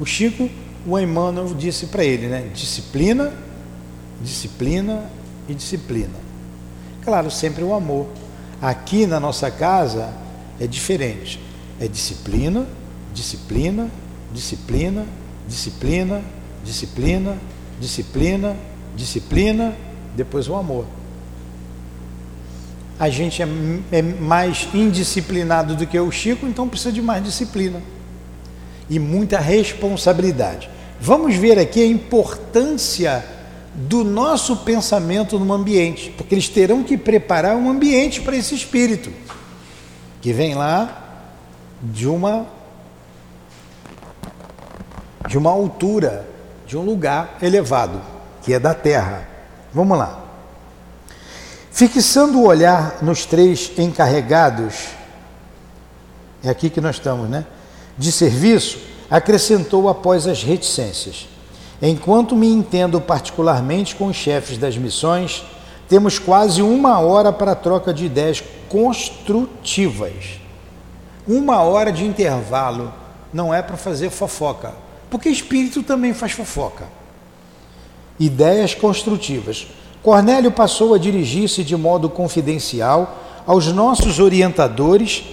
O 0.00 0.06
Chico, 0.06 0.48
o 0.86 0.98
Emmanuel 0.98 1.54
disse 1.54 1.86
para 1.86 2.02
ele, 2.02 2.28
né? 2.28 2.50
Disciplina, 2.54 3.30
disciplina 4.22 5.04
e 5.46 5.52
disciplina. 5.52 6.14
Claro, 7.04 7.30
sempre 7.30 7.62
o 7.62 7.74
amor. 7.74 8.06
Aqui 8.60 9.06
na 9.06 9.20
nossa 9.20 9.50
casa 9.50 10.14
é 10.58 10.66
diferente. 10.66 11.38
É 11.78 11.86
disciplina, 11.86 12.66
disciplina, 13.12 13.90
disciplina, 14.32 15.04
disciplina, 15.46 16.22
disciplina, 16.64 17.38
disciplina, 17.78 18.56
disciplina, 18.96 19.76
depois 20.16 20.48
o 20.48 20.56
amor 20.56 20.97
a 22.98 23.08
gente 23.08 23.42
é, 23.42 23.48
é 23.92 24.02
mais 24.02 24.68
indisciplinado 24.74 25.76
do 25.76 25.86
que 25.86 25.98
o 25.98 26.10
Chico, 26.10 26.46
então 26.46 26.68
precisa 26.68 26.92
de 26.92 27.00
mais 27.00 27.22
disciplina 27.22 27.80
e 28.90 28.98
muita 28.98 29.38
responsabilidade. 29.38 30.68
Vamos 31.00 31.36
ver 31.36 31.58
aqui 31.58 31.82
a 31.82 31.86
importância 31.86 33.24
do 33.74 34.02
nosso 34.02 34.56
pensamento 34.58 35.38
no 35.38 35.52
ambiente, 35.52 36.12
porque 36.16 36.34
eles 36.34 36.48
terão 36.48 36.82
que 36.82 36.96
preparar 36.96 37.56
um 37.56 37.70
ambiente 37.70 38.20
para 38.20 38.36
esse 38.36 38.54
espírito 38.54 39.12
que 40.20 40.32
vem 40.32 40.54
lá 40.54 41.04
de 41.80 42.08
uma 42.08 42.46
de 45.28 45.36
uma 45.36 45.50
altura, 45.50 46.26
de 46.66 46.76
um 46.76 46.82
lugar 46.82 47.36
elevado, 47.42 48.00
que 48.42 48.54
é 48.54 48.58
da 48.58 48.72
terra. 48.72 49.28
Vamos 49.74 49.98
lá. 49.98 50.27
Fixando 51.78 52.40
o 52.40 52.44
olhar 52.44 52.98
nos 53.02 53.24
três 53.24 53.70
encarregados, 53.78 54.88
é 56.42 56.50
aqui 56.50 56.68
que 56.68 56.80
nós 56.80 56.96
estamos, 56.96 57.30
né? 57.30 57.46
De 57.96 58.10
serviço, 58.10 58.80
acrescentou 59.08 59.88
após 59.88 60.26
as 60.26 60.42
reticências. 60.42 61.28
Enquanto 61.80 62.34
me 62.34 62.48
entendo 62.48 63.00
particularmente 63.00 63.94
com 63.94 64.08
os 64.08 64.16
chefes 64.16 64.58
das 64.58 64.76
missões, 64.76 65.44
temos 65.88 66.18
quase 66.18 66.62
uma 66.62 66.98
hora 66.98 67.32
para 67.32 67.54
troca 67.54 67.94
de 67.94 68.06
ideias 68.06 68.42
construtivas. 68.68 70.40
Uma 71.28 71.62
hora 71.62 71.92
de 71.92 72.04
intervalo 72.04 72.92
não 73.32 73.54
é 73.54 73.62
para 73.62 73.76
fazer 73.76 74.10
fofoca, 74.10 74.74
porque 75.08 75.28
espírito 75.28 75.84
também 75.84 76.12
faz 76.12 76.32
fofoca. 76.32 76.88
Ideias 78.18 78.74
construtivas. 78.74 79.68
Cornélio 80.02 80.52
passou 80.52 80.94
a 80.94 80.98
dirigir-se 80.98 81.64
de 81.64 81.76
modo 81.76 82.08
confidencial 82.08 83.24
aos 83.46 83.66
nossos 83.72 84.18
orientadores 84.18 85.24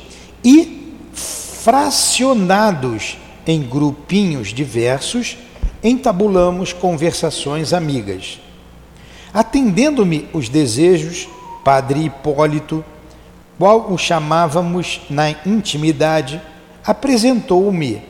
e, 0.43 0.93
fracionados 1.13 3.17
em 3.45 3.61
grupinhos 3.61 4.49
diversos, 4.49 5.37
entabulamos 5.83 6.73
conversações 6.73 7.73
amigas. 7.73 8.39
Atendendo-me 9.33 10.27
os 10.33 10.49
desejos, 10.49 11.27
Padre 11.63 12.05
Hipólito, 12.05 12.83
qual 13.57 13.91
o 13.91 13.97
chamávamos 13.97 15.01
na 15.09 15.29
intimidade, 15.45 16.41
apresentou-me 16.85 18.01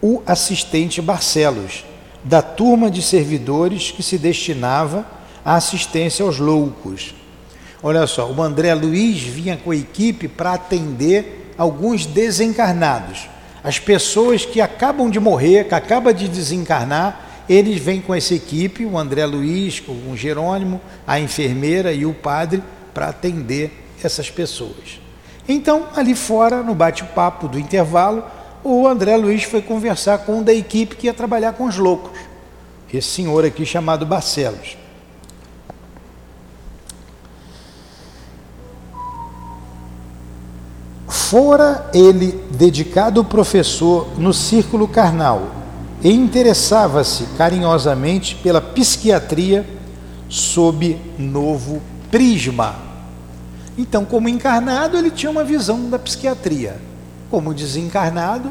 o 0.00 0.22
assistente 0.26 1.02
Barcelos, 1.02 1.84
da 2.24 2.42
turma 2.42 2.90
de 2.90 3.02
servidores 3.02 3.90
que 3.90 4.02
se 4.02 4.18
destinava 4.18 5.17
a 5.48 5.54
assistência 5.54 6.22
aos 6.22 6.38
loucos. 6.38 7.14
Olha 7.82 8.06
só, 8.06 8.30
o 8.30 8.42
André 8.42 8.74
Luiz 8.74 9.22
vinha 9.22 9.56
com 9.56 9.70
a 9.70 9.76
equipe 9.76 10.28
para 10.28 10.52
atender 10.52 11.54
alguns 11.56 12.04
desencarnados. 12.04 13.30
As 13.64 13.78
pessoas 13.78 14.44
que 14.44 14.60
acabam 14.60 15.08
de 15.08 15.18
morrer, 15.18 15.66
que 15.66 15.74
acabam 15.74 16.12
de 16.12 16.28
desencarnar, 16.28 17.46
eles 17.48 17.80
vêm 17.80 17.98
com 17.98 18.14
essa 18.14 18.34
equipe, 18.34 18.84
o 18.84 18.98
André 18.98 19.24
Luiz, 19.24 19.82
o 19.88 20.14
Jerônimo, 20.14 20.82
a 21.06 21.18
enfermeira 21.18 21.94
e 21.94 22.04
o 22.04 22.12
padre, 22.12 22.62
para 22.92 23.08
atender 23.08 23.72
essas 24.04 24.30
pessoas. 24.30 25.00
Então, 25.48 25.86
ali 25.96 26.14
fora, 26.14 26.62
no 26.62 26.74
bate-papo 26.74 27.48
do 27.48 27.58
intervalo, 27.58 28.22
o 28.62 28.86
André 28.86 29.16
Luiz 29.16 29.44
foi 29.44 29.62
conversar 29.62 30.18
com 30.18 30.40
um 30.40 30.42
da 30.42 30.52
equipe 30.52 30.94
que 30.94 31.06
ia 31.06 31.14
trabalhar 31.14 31.54
com 31.54 31.64
os 31.64 31.78
loucos. 31.78 32.18
Esse 32.92 33.08
senhor 33.08 33.46
aqui 33.46 33.64
chamado 33.64 34.04
Barcelos. 34.04 34.76
Fora 41.28 41.90
ele 41.92 42.42
dedicado 42.52 43.22
professor 43.22 44.08
no 44.16 44.32
círculo 44.32 44.88
carnal 44.88 45.50
e 46.02 46.10
interessava-se 46.10 47.24
carinhosamente 47.36 48.34
pela 48.36 48.62
psiquiatria 48.62 49.68
sob 50.26 50.98
novo 51.18 51.82
prisma. 52.10 52.76
Então, 53.76 54.06
como 54.06 54.26
encarnado, 54.26 54.96
ele 54.96 55.10
tinha 55.10 55.30
uma 55.30 55.44
visão 55.44 55.90
da 55.90 55.98
psiquiatria. 55.98 56.80
Como 57.30 57.52
desencarnado, 57.52 58.50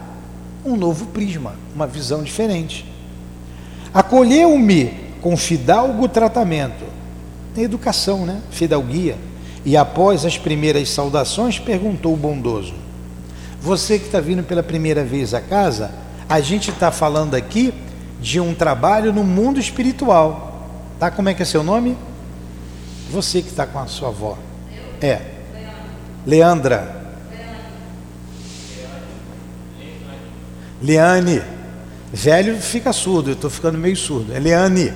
um 0.63 0.75
novo 0.75 1.07
prisma, 1.07 1.55
uma 1.73 1.87
visão 1.87 2.21
diferente. 2.21 2.85
Acolheu-me 3.91 4.93
com 5.19 5.35
fidalgo 5.35 6.07
tratamento, 6.07 6.85
educação, 7.57 8.23
né? 8.23 8.39
Fidalguia 8.51 9.17
e 9.67 9.75
após 9.75 10.23
as 10.23 10.37
primeiras 10.37 10.89
saudações, 10.89 11.59
perguntou 11.59 12.13
o 12.13 12.15
bondoso: 12.15 12.73
Você 13.59 13.99
que 13.99 14.05
está 14.05 14.21
vindo 14.21 14.41
pela 14.41 14.63
primeira 14.63 15.03
vez 15.03 15.33
a 15.33 15.41
casa, 15.41 15.91
a 16.29 16.39
gente 16.39 16.71
está 16.71 16.89
falando 16.89 17.35
aqui 17.35 17.73
de 18.21 18.39
um 18.39 18.53
trabalho 18.53 19.11
no 19.11 19.25
mundo 19.25 19.59
espiritual. 19.59 20.69
Tá? 20.97 21.11
Como 21.11 21.27
é 21.27 21.33
que 21.33 21.41
é 21.41 21.45
seu 21.45 21.65
nome? 21.65 21.97
Você 23.11 23.41
que 23.41 23.49
está 23.49 23.67
com 23.67 23.77
a 23.77 23.87
sua 23.87 24.07
avó. 24.07 24.37
É. 25.01 25.19
Leandra. 26.25 27.17
Leane. 30.81 31.41
Velho 32.13 32.55
fica 32.61 32.93
surdo, 32.93 33.31
eu 33.31 33.33
estou 33.33 33.49
ficando 33.49 33.77
meio 33.77 33.97
surdo. 33.97 34.33
É 34.33 34.39
Leane. 34.39 34.93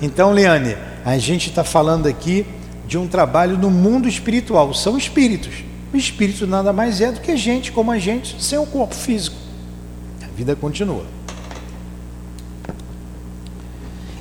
Então, 0.00 0.32
Leane, 0.32 0.78
a 1.04 1.18
gente 1.18 1.50
está 1.50 1.62
falando 1.62 2.06
aqui 2.06 2.46
de 2.86 2.98
um 2.98 3.06
trabalho 3.06 3.56
no 3.58 3.70
mundo 3.70 4.08
espiritual. 4.08 4.72
São 4.74 4.96
espíritos. 4.96 5.64
O 5.92 5.96
espírito 5.96 6.46
nada 6.46 6.72
mais 6.72 7.00
é 7.00 7.12
do 7.12 7.20
que 7.20 7.36
gente 7.36 7.70
como 7.70 7.90
a 7.90 7.98
gente, 7.98 8.42
sem 8.42 8.58
o 8.58 8.66
corpo 8.66 8.94
físico. 8.94 9.36
A 10.22 10.26
vida 10.36 10.56
continua. 10.56 11.04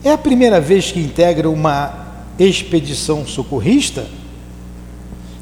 É 0.03 0.11
a 0.11 0.17
primeira 0.17 0.59
vez 0.59 0.91
que 0.91 0.99
integra 0.99 1.49
uma 1.49 2.07
expedição 2.39 3.25
socorrista? 3.25 4.07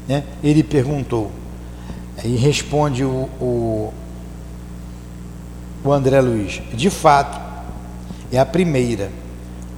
Né? 0.06 0.24
Ele 0.42 0.62
perguntou. 0.62 1.32
E 2.22 2.36
responde 2.36 3.02
o, 3.02 3.28
o, 3.40 3.94
o 5.82 5.92
André 5.92 6.20
Luiz: 6.20 6.60
De 6.74 6.90
fato, 6.90 7.40
é 8.30 8.38
a 8.38 8.44
primeira 8.44 9.10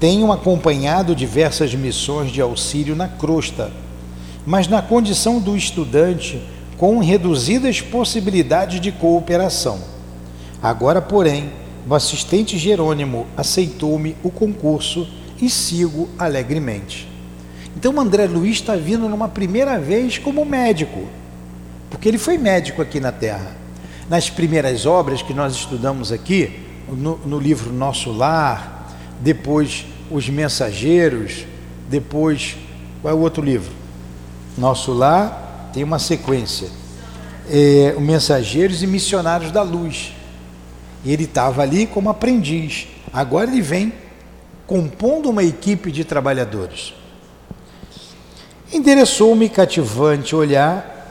tenho 0.03 0.33
acompanhado 0.33 1.15
diversas 1.15 1.77
missões 1.77 2.33
de 2.33 2.41
auxílio 2.41 2.97
na 2.97 3.07
crosta, 3.07 3.71
mas 4.45 4.67
na 4.67 4.83
condição 4.83 5.39
do 5.39 5.57
estudante 5.57 6.43
com 6.77 6.99
reduzidas 6.99 7.81
possibilidades 7.81 8.81
de 8.81 8.91
cooperação. 8.91 9.79
Agora, 10.61 11.01
porém, 11.01 11.53
o 11.89 11.95
assistente 11.95 12.59
Jerônimo 12.59 13.29
aceitou-me 13.37 14.17
o 14.25 14.31
concurso 14.31 15.09
e 15.41 15.49
sigo 15.49 16.09
alegremente. 16.19 17.09
Então, 17.77 17.95
o 17.95 18.01
André 18.01 18.27
Luiz 18.27 18.57
está 18.57 18.75
vindo 18.75 19.09
numa 19.09 19.29
primeira 19.29 19.79
vez 19.79 20.19
como 20.19 20.45
médico, 20.45 21.07
porque 21.89 22.09
ele 22.09 22.19
foi 22.19 22.37
médico 22.37 22.83
aqui 22.83 22.99
na 22.99 23.13
Terra. 23.13 23.57
Nas 24.11 24.29
primeiras 24.29 24.85
obras 24.85 25.23
que 25.23 25.33
nós 25.33 25.55
estudamos 25.55 26.11
aqui, 26.11 26.59
no, 26.89 27.19
no 27.19 27.39
livro 27.39 27.73
Nosso 27.73 28.11
Lar, 28.11 28.81
depois 29.21 29.92
Os 30.13 30.29
Mensageiros, 30.29 31.47
depois, 31.89 32.57
qual 33.01 33.15
é 33.15 33.17
o 33.17 33.21
outro 33.21 33.43
livro? 33.43 33.73
Nosso 34.59 34.93
Lar 34.93 35.71
tem 35.73 35.83
uma 35.83 35.99
sequência. 35.99 36.69
É, 37.51 37.95
Mensageiros 37.99 38.83
e 38.83 38.87
Missionários 38.87 39.51
da 39.51 39.63
Luz. 39.63 40.13
Ele 41.05 41.25
estava 41.25 41.63
ali 41.63 41.87
como 41.87 42.11
aprendiz. 42.11 42.89
Agora 43.11 43.51
ele 43.51 43.63
vem 43.63 43.93
compondo 44.67 45.31
uma 45.31 45.43
equipe 45.43 45.91
de 45.91 46.05
trabalhadores. 46.05 46.93
Endereçou-me 48.71 49.49
cativante 49.49 50.37
olhar, 50.37 51.09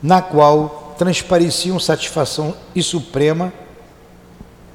na 0.00 0.22
qual 0.22 0.94
transpareciam 0.96 1.80
satisfação 1.80 2.54
e 2.74 2.82
suprema 2.82 3.52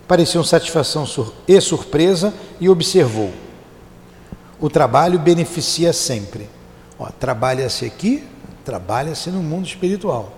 Pareceu 0.08 0.44
satisfação 0.44 1.08
e 1.48 1.60
surpresa 1.62 2.34
e 2.64 2.70
observou. 2.70 3.30
O 4.58 4.70
trabalho 4.70 5.20
beneficia 5.20 5.92
sempre. 5.92 6.50
Trabalha-se 7.20 7.84
aqui, 7.84 8.24
trabalha-se 8.64 9.30
no 9.30 9.44
mundo 9.44 9.68
espiritual. 9.68 10.32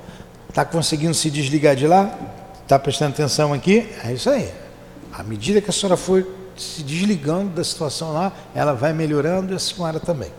Está 0.49 0.65
conseguindo 0.65 1.13
se 1.13 1.29
desligar 1.29 1.75
de 1.75 1.85
lá? 1.85 2.17
Está 2.63 2.79
prestando 2.79 3.11
atenção 3.11 3.53
aqui? 3.53 3.87
É 4.03 4.11
isso 4.11 4.27
aí. 4.31 4.49
À 5.13 5.21
medida 5.21 5.61
que 5.61 5.69
a 5.69 5.73
senhora 5.73 5.95
for 5.95 6.25
se 6.57 6.81
desligando 6.81 7.51
da 7.51 7.63
situação 7.63 8.11
lá, 8.11 8.33
ela 8.55 8.73
vai 8.73 8.91
melhorando 8.91 9.53
e 9.53 9.55
a 9.55 9.59
senhora 9.59 9.99
também. 9.99 10.31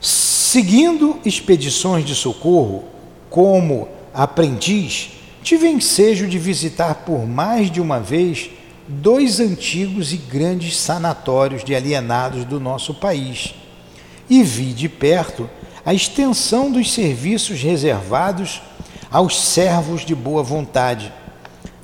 Seguindo 0.00 1.20
expedições 1.24 2.04
de 2.04 2.16
socorro 2.16 2.84
como 3.28 3.88
aprendiz, 4.12 5.12
Tive 5.42 5.68
ensejo 5.68 6.26
de 6.26 6.38
visitar 6.38 6.96
por 6.96 7.26
mais 7.26 7.70
de 7.70 7.80
uma 7.80 7.98
vez 7.98 8.50
dois 8.90 9.38
antigos 9.38 10.12
e 10.12 10.16
grandes 10.16 10.76
sanatórios 10.76 11.62
de 11.62 11.74
alienados 11.74 12.44
do 12.44 12.58
nosso 12.58 12.92
país 12.92 13.54
e 14.28 14.42
vi 14.42 14.72
de 14.72 14.88
perto 14.88 15.48
a 15.86 15.94
extensão 15.94 16.70
dos 16.70 16.92
serviços 16.92 17.62
reservados 17.62 18.60
aos 19.10 19.40
servos 19.40 20.04
de 20.04 20.14
boa 20.14 20.42
vontade 20.42 21.12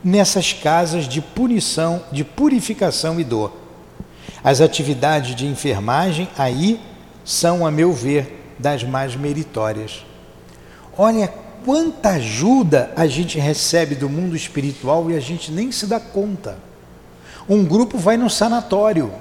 nessas 0.03 0.53
casas 0.53 1.09
de 1.09 1.21
punição, 1.21 2.03
de 2.11 2.25
purificação 2.25 3.21
e 3.21 3.25
dor. 3.25 3.53
As 4.43 4.61
atividades 4.61 5.35
de 5.35 5.47
enfermagem 5.47 6.29
aí 6.37 6.81
são, 7.25 7.67
a 7.67 7.71
meu 7.71 7.93
ver, 7.93 8.55
das 8.59 8.83
mais 8.85 9.17
meritórias. 9.17 10.05
Olha 10.97 11.33
quanta 11.65 12.11
ajuda 12.11 12.93
a 12.97 13.07
gente 13.07 13.39
recebe 13.39 13.95
do 13.95 14.09
mundo 14.09 14.37
espiritual 14.37 15.11
e 15.11 15.17
a 15.17 15.21
gente 15.21 15.51
nem 15.51 15.73
se 15.73 15.87
dá 15.87 15.99
conta. 15.99 16.59
Um 17.49 17.65
grupo 17.65 17.97
vai 17.99 18.17
no 18.17 18.29
sanatório, 18.29 19.13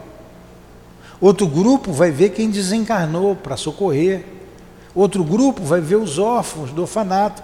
outro 1.21 1.47
grupo 1.47 1.91
vai 1.91 2.11
ver 2.11 2.29
quem 2.29 2.49
desencarnou 2.49 3.35
para 3.35 3.55
socorrer, 3.55 4.25
outro 4.93 5.23
grupo 5.23 5.63
vai 5.63 5.79
ver 5.79 5.95
os 5.95 6.17
órfãos 6.17 6.71
do 6.71 6.81
orfanato. 6.81 7.43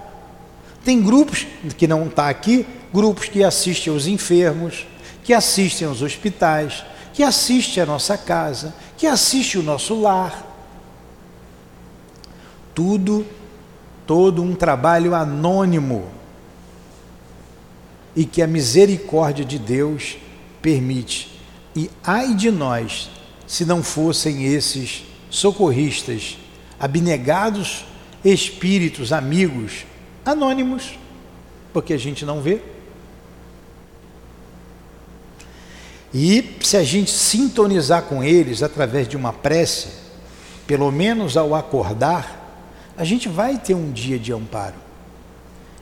Tem 0.84 1.02
grupos 1.02 1.46
que 1.78 1.88
não 1.88 2.08
está 2.08 2.30
aqui, 2.30 2.66
grupos 2.92 3.28
que 3.28 3.44
assistem 3.44 3.94
aos 3.94 4.08
enfermos, 4.08 4.88
que 5.24 5.34
assistem 5.34 5.88
aos 5.88 6.02
hospitais, 6.02 6.84
que 7.14 7.22
assistem 7.22 7.84
a 7.84 7.86
nossa 7.86 8.18
casa, 8.18 8.74
que 8.98 9.06
assistem 9.06 9.62
o 9.62 9.64
nosso 9.64 10.00
lar. 10.02 10.48
Tudo 12.74 13.26
todo 14.12 14.44
um 14.44 14.54
trabalho 14.54 15.16
anônimo 15.16 16.04
e 18.14 18.26
que 18.26 18.42
a 18.42 18.48
misericórdia 18.48 19.46
de 19.46 19.58
Deus 19.58 20.18
permite. 20.62 21.40
E 21.76 21.90
ai 22.04 22.34
de 22.36 22.52
nós, 22.52 23.10
se 23.48 23.66
não 23.66 23.82
fossem 23.82 24.46
esses 24.46 25.04
socorristas, 25.30 26.38
abnegados 26.80 27.86
espíritos, 28.24 29.12
amigos, 29.12 29.86
anônimos, 30.26 30.98
porque 31.74 31.94
a 31.94 31.98
gente 31.98 32.26
não 32.26 32.42
vê. 32.42 32.62
E 36.14 36.58
se 36.62 36.76
a 36.76 36.84
gente 36.84 37.10
sintonizar 37.10 38.04
com 38.04 38.24
eles 38.24 38.62
através 38.62 39.08
de 39.08 39.16
uma 39.16 39.32
prece, 39.32 39.90
pelo 40.68 40.92
menos 40.92 41.38
ao 41.38 41.56
acordar, 41.56 42.40
a 42.98 43.04
gente 43.04 43.30
vai 43.30 43.58
ter 43.58 43.74
um 43.74 43.92
dia 43.92 44.20
de 44.20 44.34
amparo. 44.34 44.76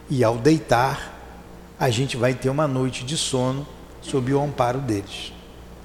E 0.09 0.23
ao 0.23 0.37
deitar, 0.37 1.15
a 1.79 1.89
gente 1.89 2.15
vai 2.15 2.33
ter 2.33 2.49
uma 2.49 2.67
noite 2.67 3.03
de 3.03 3.17
sono 3.17 3.67
sob 4.09 4.33
o 4.33 4.41
amparo 4.41 4.79
deles. 4.79 5.31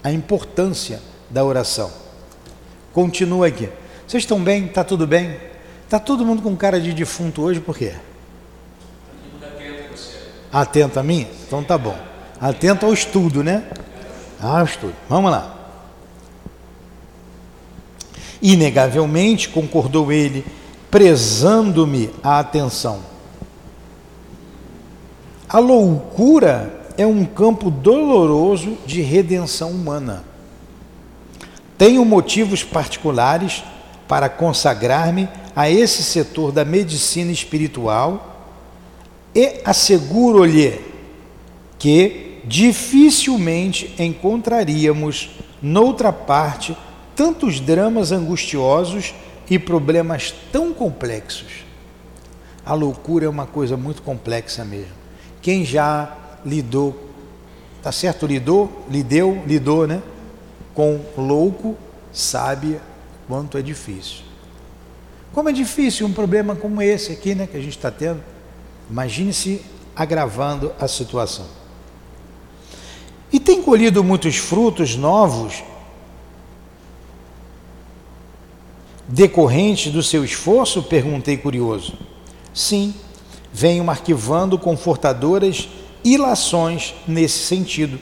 A 0.03 0.11
importância 0.11 1.01
da 1.31 1.45
oração. 1.45 1.91
Continua 2.93 3.49
aqui. 3.49 3.69
Vocês 4.07 4.23
estão 4.23 4.43
bem? 4.43 4.67
Está 4.67 4.85
tudo 4.85 5.07
bem? 5.07 5.37
Está 5.85 5.99
todo 5.99 6.25
mundo 6.25 6.43
com 6.43 6.57
cara 6.57 6.81
de 6.81 6.93
defunto 6.93 7.43
hoje, 7.43 7.61
por 7.61 7.77
quê? 7.77 7.95
Atento 10.53 11.01
a 11.01 11.03
mim? 11.03 11.27
Então 11.47 11.63
tá 11.65 11.77
bom. 11.77 11.97
Atento 12.41 12.87
ao 12.87 12.93
estudo, 12.93 13.43
né? 13.43 13.65
Ah, 14.41 14.63
estudo. 14.63 14.95
Vamos 15.09 15.31
lá. 15.31 15.53
Inegavelmente, 18.41 19.49
concordou 19.49 20.13
ele, 20.13 20.45
prezando-me 20.91 22.11
a 22.23 22.39
atenção. 22.39 23.01
A 25.49 25.59
loucura 25.59 26.84
é 26.97 27.07
um 27.07 27.25
campo 27.25 27.71
doloroso 27.71 28.77
de 28.87 29.01
redenção 29.01 29.71
humana. 29.71 30.25
Tenho 31.77 32.05
motivos 32.05 32.63
particulares 32.63 33.65
para 34.07 34.29
consagrar-me 34.29 35.29
a 35.57 35.71
esse 35.71 36.03
setor 36.03 36.53
da 36.53 36.65
medicina 36.65 37.33
espiritual 37.33 38.51
e 39.35 39.61
asseguro-lhe 39.65 40.81
que 41.79 42.41
dificilmente 42.45 43.95
encontraríamos 43.99 45.31
noutra 45.61 46.13
parte 46.13 46.77
tantos 47.17 47.61
dramas 47.61 48.13
angustiosos 48.13 49.15
e 49.49 49.59
problemas 49.59 50.35
tão 50.53 50.73
complexos. 50.73 51.65
A 52.65 52.75
loucura 52.75 53.27
é 53.27 53.29
uma 53.29 53.47
coisa 53.47 53.77
muito 53.77 54.03
complexa 54.03 54.65
mesmo. 54.65 54.93
Quem 55.43 55.65
já 55.65 56.17
lidou, 56.45 56.95
tá 57.83 57.91
certo? 57.91 58.27
Lidou, 58.27 58.85
lideu, 58.89 59.43
lidou, 59.47 59.87
né? 59.87 60.03
Com 60.75 61.01
louco, 61.17 61.77
sabe 62.13 62.81
quanto 63.27 63.57
é 63.57 63.63
difícil. 63.63 64.25
Como 65.33 65.49
é 65.49 65.53
difícil 65.53 66.07
um 66.07 66.13
problema 66.13 66.55
como 66.55 66.81
esse 66.81 67.13
aqui, 67.13 67.35
né, 67.35 67.47
que 67.47 67.57
a 67.57 67.61
gente 67.61 67.77
está 67.77 67.91
tendo. 67.91 68.23
Imagine-se 68.89 69.63
agravando 69.97 70.73
a 70.79 70.87
situação. 70.87 71.47
E 73.33 73.41
tem 73.41 73.61
colhido 73.61 74.05
muitos 74.05 74.37
frutos 74.37 74.95
novos 74.95 75.65
decorrentes 79.09 79.93
do 79.93 80.03
seu 80.03 80.25
esforço? 80.25 80.85
Perguntei 80.85 81.37
curioso. 81.37 81.95
Sim, 82.53 82.95
venho 83.53 83.91
arquivando 83.91 84.57
confortadoras 84.57 85.69
ilações 86.05 86.95
nesse 87.09 87.39
sentido, 87.39 87.99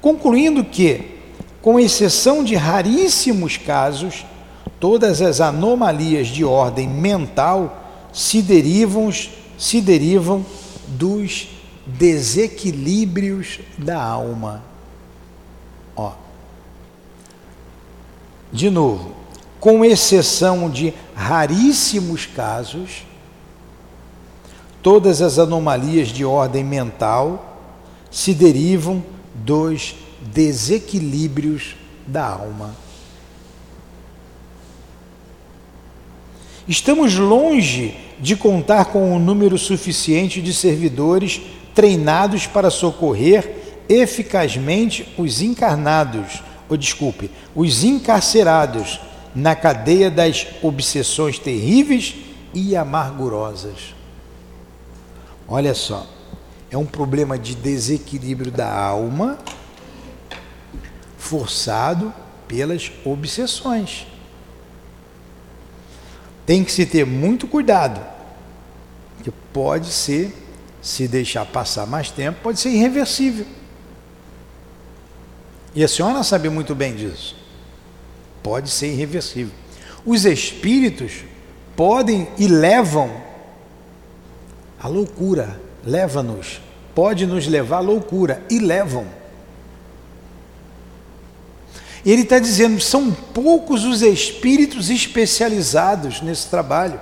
concluindo 0.00 0.62
que, 0.62 1.18
com 1.62 1.80
exceção 1.80 2.44
de 2.44 2.54
raríssimos 2.54 3.56
casos, 3.56 4.24
todas 4.78 5.20
as 5.20 5.40
anomalias 5.40 6.28
de 6.28 6.44
ordem 6.44 6.88
mental 6.88 7.84
se 8.12 8.42
derivam, 8.42 9.10
se 9.58 9.80
derivam 9.80 10.44
dos 10.86 11.48
desequilíbrios 11.86 13.60
da 13.76 14.00
alma. 14.00 14.62
Ó. 15.96 16.12
De 18.52 18.70
novo, 18.70 19.12
com 19.58 19.84
exceção 19.84 20.70
de 20.70 20.94
raríssimos 21.14 22.26
casos, 22.26 23.07
todas 24.88 25.20
as 25.20 25.38
anomalias 25.38 26.08
de 26.08 26.24
ordem 26.24 26.64
mental 26.64 27.60
se 28.10 28.32
derivam 28.32 29.04
dos 29.34 29.94
desequilíbrios 30.32 31.76
da 32.06 32.26
alma. 32.26 32.74
Estamos 36.66 37.16
longe 37.16 37.98
de 38.18 38.34
contar 38.34 38.86
com 38.86 39.14
um 39.14 39.18
número 39.18 39.58
suficiente 39.58 40.40
de 40.40 40.54
servidores 40.54 41.42
treinados 41.74 42.46
para 42.46 42.70
socorrer 42.70 43.84
eficazmente 43.90 45.06
os 45.18 45.42
encarnados, 45.42 46.42
ou 46.66 46.78
desculpe, 46.78 47.30
os 47.54 47.84
encarcerados 47.84 48.98
na 49.34 49.54
cadeia 49.54 50.10
das 50.10 50.46
obsessões 50.62 51.38
terríveis 51.38 52.14
e 52.54 52.74
amargurosas. 52.74 53.97
Olha 55.48 55.74
só, 55.74 56.06
é 56.70 56.76
um 56.76 56.84
problema 56.84 57.38
de 57.38 57.54
desequilíbrio 57.54 58.52
da 58.52 58.70
alma 58.70 59.38
forçado 61.16 62.12
pelas 62.46 62.92
obsessões. 63.04 64.06
Tem 66.44 66.62
que 66.62 66.70
se 66.70 66.84
ter 66.84 67.06
muito 67.06 67.46
cuidado, 67.46 68.00
que 69.22 69.30
pode 69.52 69.88
ser, 69.88 70.34
se 70.82 71.08
deixar 71.08 71.46
passar 71.46 71.86
mais 71.86 72.10
tempo, 72.10 72.40
pode 72.42 72.60
ser 72.60 72.68
irreversível. 72.70 73.46
E 75.74 75.82
a 75.82 75.88
senhora 75.88 76.22
sabe 76.22 76.50
muito 76.50 76.74
bem 76.74 76.94
disso. 76.94 77.36
Pode 78.42 78.70
ser 78.70 78.88
irreversível. 78.88 79.52
Os 80.04 80.24
espíritos 80.24 81.24
podem 81.76 82.28
e 82.38 82.46
levam 82.46 83.27
a 84.80 84.88
loucura, 84.88 85.60
leva-nos, 85.84 86.60
pode 86.94 87.26
nos 87.26 87.46
levar 87.46 87.78
à 87.78 87.80
loucura 87.80 88.42
e 88.48 88.58
levam. 88.58 89.06
Ele 92.04 92.22
está 92.22 92.38
dizendo: 92.38 92.80
são 92.80 93.12
poucos 93.12 93.84
os 93.84 94.02
espíritos 94.02 94.90
especializados 94.90 96.22
nesse 96.22 96.48
trabalho. 96.48 97.00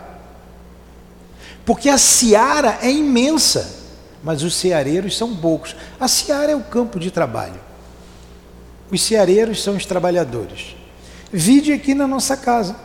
Porque 1.64 1.88
a 1.88 1.98
seara 1.98 2.78
é 2.80 2.90
imensa, 2.90 3.84
mas 4.22 4.42
os 4.42 4.54
ceareiros 4.54 5.16
são 5.16 5.36
poucos. 5.36 5.74
A 5.98 6.08
seara 6.08 6.52
é 6.52 6.56
o 6.56 6.62
campo 6.62 6.98
de 6.98 7.10
trabalho. 7.10 7.60
Os 8.90 9.02
ceareiros 9.02 9.62
são 9.62 9.76
os 9.76 9.84
trabalhadores. 9.84 10.76
Vide 11.32 11.72
aqui 11.72 11.94
na 11.94 12.06
nossa 12.06 12.36
casa. 12.36 12.76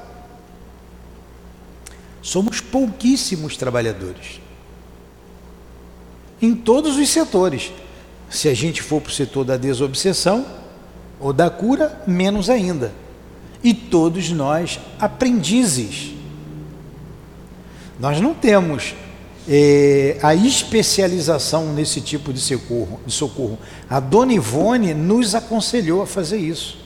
Somos 2.21 2.59
pouquíssimos 2.59 3.55
trabalhadores. 3.55 4.41
Em 6.41 6.55
todos 6.55 6.97
os 6.97 7.09
setores. 7.09 7.71
Se 8.29 8.47
a 8.47 8.53
gente 8.53 8.81
for 8.81 9.01
para 9.01 9.09
o 9.09 9.13
setor 9.13 9.43
da 9.43 9.57
desobsessão, 9.57 10.45
ou 11.21 11.31
da 11.31 11.49
cura, 11.49 12.01
menos 12.07 12.49
ainda. 12.49 12.91
E 13.63 13.73
todos 13.73 14.31
nós 14.31 14.79
aprendizes. 14.99 16.13
Nós 17.99 18.19
não 18.19 18.33
temos 18.33 18.95
é, 19.47 20.17
a 20.23 20.33
especialização 20.33 21.71
nesse 21.73 22.01
tipo 22.01 22.33
de 22.33 22.39
socorro, 22.39 22.99
de 23.05 23.13
socorro. 23.13 23.59
A 23.87 23.99
Dona 23.99 24.33
Ivone 24.33 24.95
nos 24.95 25.35
aconselhou 25.35 26.01
a 26.01 26.07
fazer 26.07 26.37
isso. 26.37 26.79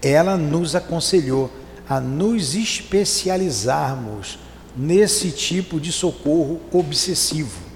Ela 0.00 0.36
nos 0.36 0.76
aconselhou 0.76 1.50
a 1.88 2.00
nos 2.00 2.54
especializarmos 2.54 4.38
nesse 4.76 5.32
tipo 5.32 5.80
de 5.80 5.90
socorro 5.90 6.60
obsessivo. 6.72 7.71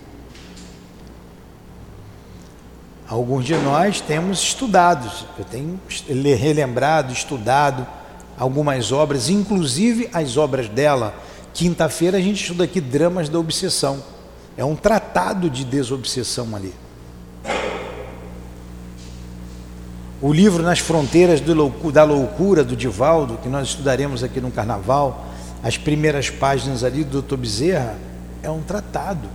Alguns 3.09 3.45
de 3.45 3.55
nós 3.55 4.01
temos 4.01 4.43
estudado, 4.43 5.09
eu 5.39 5.45
tenho 5.45 5.79
relembrado, 6.37 7.13
estudado 7.13 7.87
algumas 8.37 8.91
obras, 8.91 9.31
inclusive 9.31 10.11
as 10.13 10.37
obras 10.37 10.69
dela. 10.69 11.15
Quinta-feira 11.55 12.19
a 12.19 12.21
gente 12.21 12.43
estuda 12.43 12.65
aqui 12.65 12.81
Dramas 12.81 13.29
da 13.29 13.39
Obsessão. 13.39 14.03
É 14.57 14.65
um 14.65 14.75
tratado 14.75 15.49
de 15.49 15.65
desobsessão 15.65 16.55
ali. 16.57 16.75
O 20.21 20.33
livro 20.33 20.63
Nas 20.63 20.81
Fronteiras 20.81 21.41
da 21.41 22.05
Loucura, 22.05 22.65
do 22.65 22.75
Divaldo, 22.75 23.39
que 23.39 23.49
nós 23.49 23.69
estudaremos 23.69 24.25
aqui 24.25 24.41
no 24.41 24.51
Carnaval, 24.51 25.27
as 25.63 25.79
primeiras 25.79 26.29
páginas 26.29 26.83
ali 26.83 27.05
do 27.05 27.23
Dr. 27.23 27.37
Bezerra, 27.37 27.97
é 28.43 28.51
um 28.51 28.63
tratado. 28.63 29.29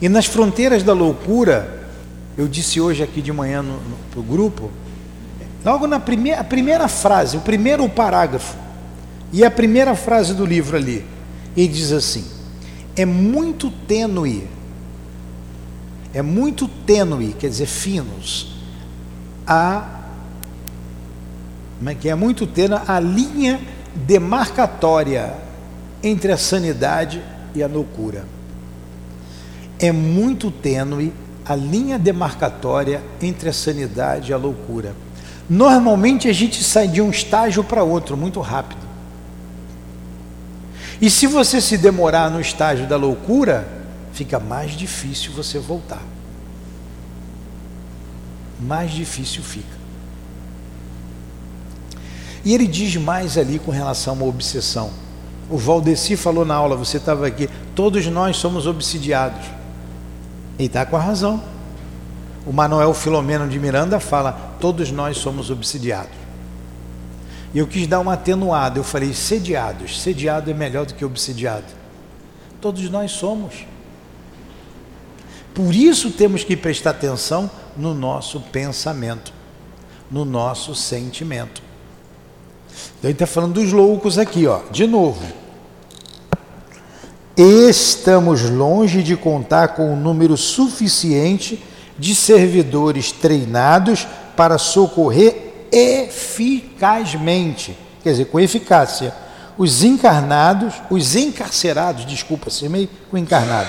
E 0.00 0.08
nas 0.08 0.26
Fronteiras 0.26 0.82
da 0.82 0.92
Loucura, 0.92 1.83
eu 2.36 2.48
disse 2.48 2.80
hoje 2.80 3.02
aqui 3.02 3.22
de 3.22 3.32
manhã 3.32 3.62
no, 3.62 3.74
no 3.74 3.96
pro 4.10 4.22
grupo, 4.22 4.70
logo 5.64 5.86
na 5.86 6.00
primeira, 6.00 6.40
a 6.40 6.44
primeira 6.44 6.88
frase, 6.88 7.36
o 7.36 7.40
primeiro 7.40 7.88
parágrafo, 7.88 8.56
e 9.32 9.44
a 9.44 9.50
primeira 9.50 9.94
frase 9.94 10.34
do 10.34 10.44
livro 10.44 10.76
ali, 10.76 11.04
ele 11.56 11.68
diz 11.68 11.92
assim: 11.92 12.24
é 12.96 13.04
muito 13.04 13.70
tênue, 13.70 14.48
é 16.12 16.22
muito 16.22 16.68
tênue, 16.68 17.34
quer 17.38 17.48
dizer, 17.48 17.66
finos, 17.66 18.54
a 19.46 20.02
como 21.78 21.90
é 21.90 21.94
que 21.94 22.08
é 22.08 22.14
muito 22.14 22.46
tênue 22.46 22.78
a 22.86 22.98
linha 22.98 23.60
demarcatória 23.94 25.34
entre 26.02 26.32
a 26.32 26.36
sanidade 26.36 27.22
e 27.54 27.62
a 27.62 27.66
loucura. 27.66 28.24
É 29.78 29.92
muito 29.92 30.50
tênue 30.50 31.12
a 31.44 31.54
linha 31.54 31.98
demarcatória 31.98 33.02
entre 33.20 33.48
a 33.48 33.52
sanidade 33.52 34.30
e 34.30 34.34
a 34.34 34.36
loucura. 34.36 34.94
Normalmente 35.48 36.28
a 36.28 36.32
gente 36.32 36.64
sai 36.64 36.88
de 36.88 37.02
um 37.02 37.10
estágio 37.10 37.62
para 37.62 37.82
outro 37.82 38.16
muito 38.16 38.40
rápido. 38.40 38.82
E 41.00 41.10
se 41.10 41.26
você 41.26 41.60
se 41.60 41.76
demorar 41.76 42.30
no 42.30 42.40
estágio 42.40 42.86
da 42.86 42.96
loucura, 42.96 43.68
fica 44.12 44.40
mais 44.40 44.72
difícil 44.72 45.32
você 45.32 45.58
voltar. 45.58 46.02
Mais 48.58 48.90
difícil 48.90 49.42
fica. 49.42 49.84
E 52.44 52.54
ele 52.54 52.66
diz 52.66 52.96
mais 52.96 53.36
ali 53.36 53.58
com 53.58 53.70
relação 53.70 54.14
uma 54.14 54.26
obsessão. 54.26 54.90
O 55.50 55.58
Valdeci 55.58 56.16
falou 56.16 56.44
na 56.44 56.54
aula, 56.54 56.76
você 56.76 56.96
estava 56.96 57.26
aqui, 57.26 57.50
todos 57.74 58.06
nós 58.06 58.36
somos 58.36 58.66
obsidiados. 58.66 59.44
E 60.58 60.64
está 60.64 60.84
com 60.86 60.96
a 60.96 61.00
razão. 61.00 61.42
O 62.46 62.52
Manuel 62.52 62.92
Filomeno 62.92 63.48
de 63.48 63.58
Miranda 63.58 63.98
fala, 63.98 64.56
todos 64.60 64.90
nós 64.90 65.16
somos 65.16 65.50
obsidiados. 65.50 66.24
E 67.54 67.58
eu 67.58 67.66
quis 67.66 67.86
dar 67.86 68.00
uma 68.00 68.14
atenuada, 68.14 68.78
eu 68.78 68.84
falei 68.84 69.14
sediados. 69.14 70.00
Sediado 70.00 70.50
é 70.50 70.54
melhor 70.54 70.84
do 70.86 70.94
que 70.94 71.04
obsidiado. 71.04 71.66
Todos 72.60 72.90
nós 72.90 73.12
somos. 73.12 73.64
Por 75.54 75.72
isso 75.72 76.10
temos 76.10 76.42
que 76.42 76.56
prestar 76.56 76.90
atenção 76.90 77.48
no 77.76 77.94
nosso 77.94 78.40
pensamento, 78.40 79.32
no 80.10 80.24
nosso 80.24 80.74
sentimento. 80.74 81.62
Então 82.98 83.08
ele 83.08 83.12
está 83.12 83.26
falando 83.26 83.54
dos 83.54 83.72
loucos 83.72 84.18
aqui, 84.18 84.46
ó. 84.46 84.62
De 84.72 84.86
novo. 84.86 85.43
Estamos 87.36 88.48
longe 88.48 89.02
de 89.02 89.16
contar 89.16 89.68
com 89.68 89.92
um 89.92 89.96
número 89.96 90.36
suficiente 90.36 91.62
de 91.98 92.14
servidores 92.14 93.10
treinados 93.10 94.06
para 94.36 94.58
socorrer 94.58 95.66
eficazmente, 95.72 97.76
quer 98.02 98.12
dizer, 98.12 98.26
com 98.26 98.38
eficácia, 98.38 99.12
os 99.58 99.82
encarnados, 99.82 100.74
os 100.90 101.16
encarcerados, 101.16 102.06
desculpa, 102.06 102.50
se 102.50 102.68
meio 102.68 102.88
com 103.10 103.18
encarnado 103.18 103.68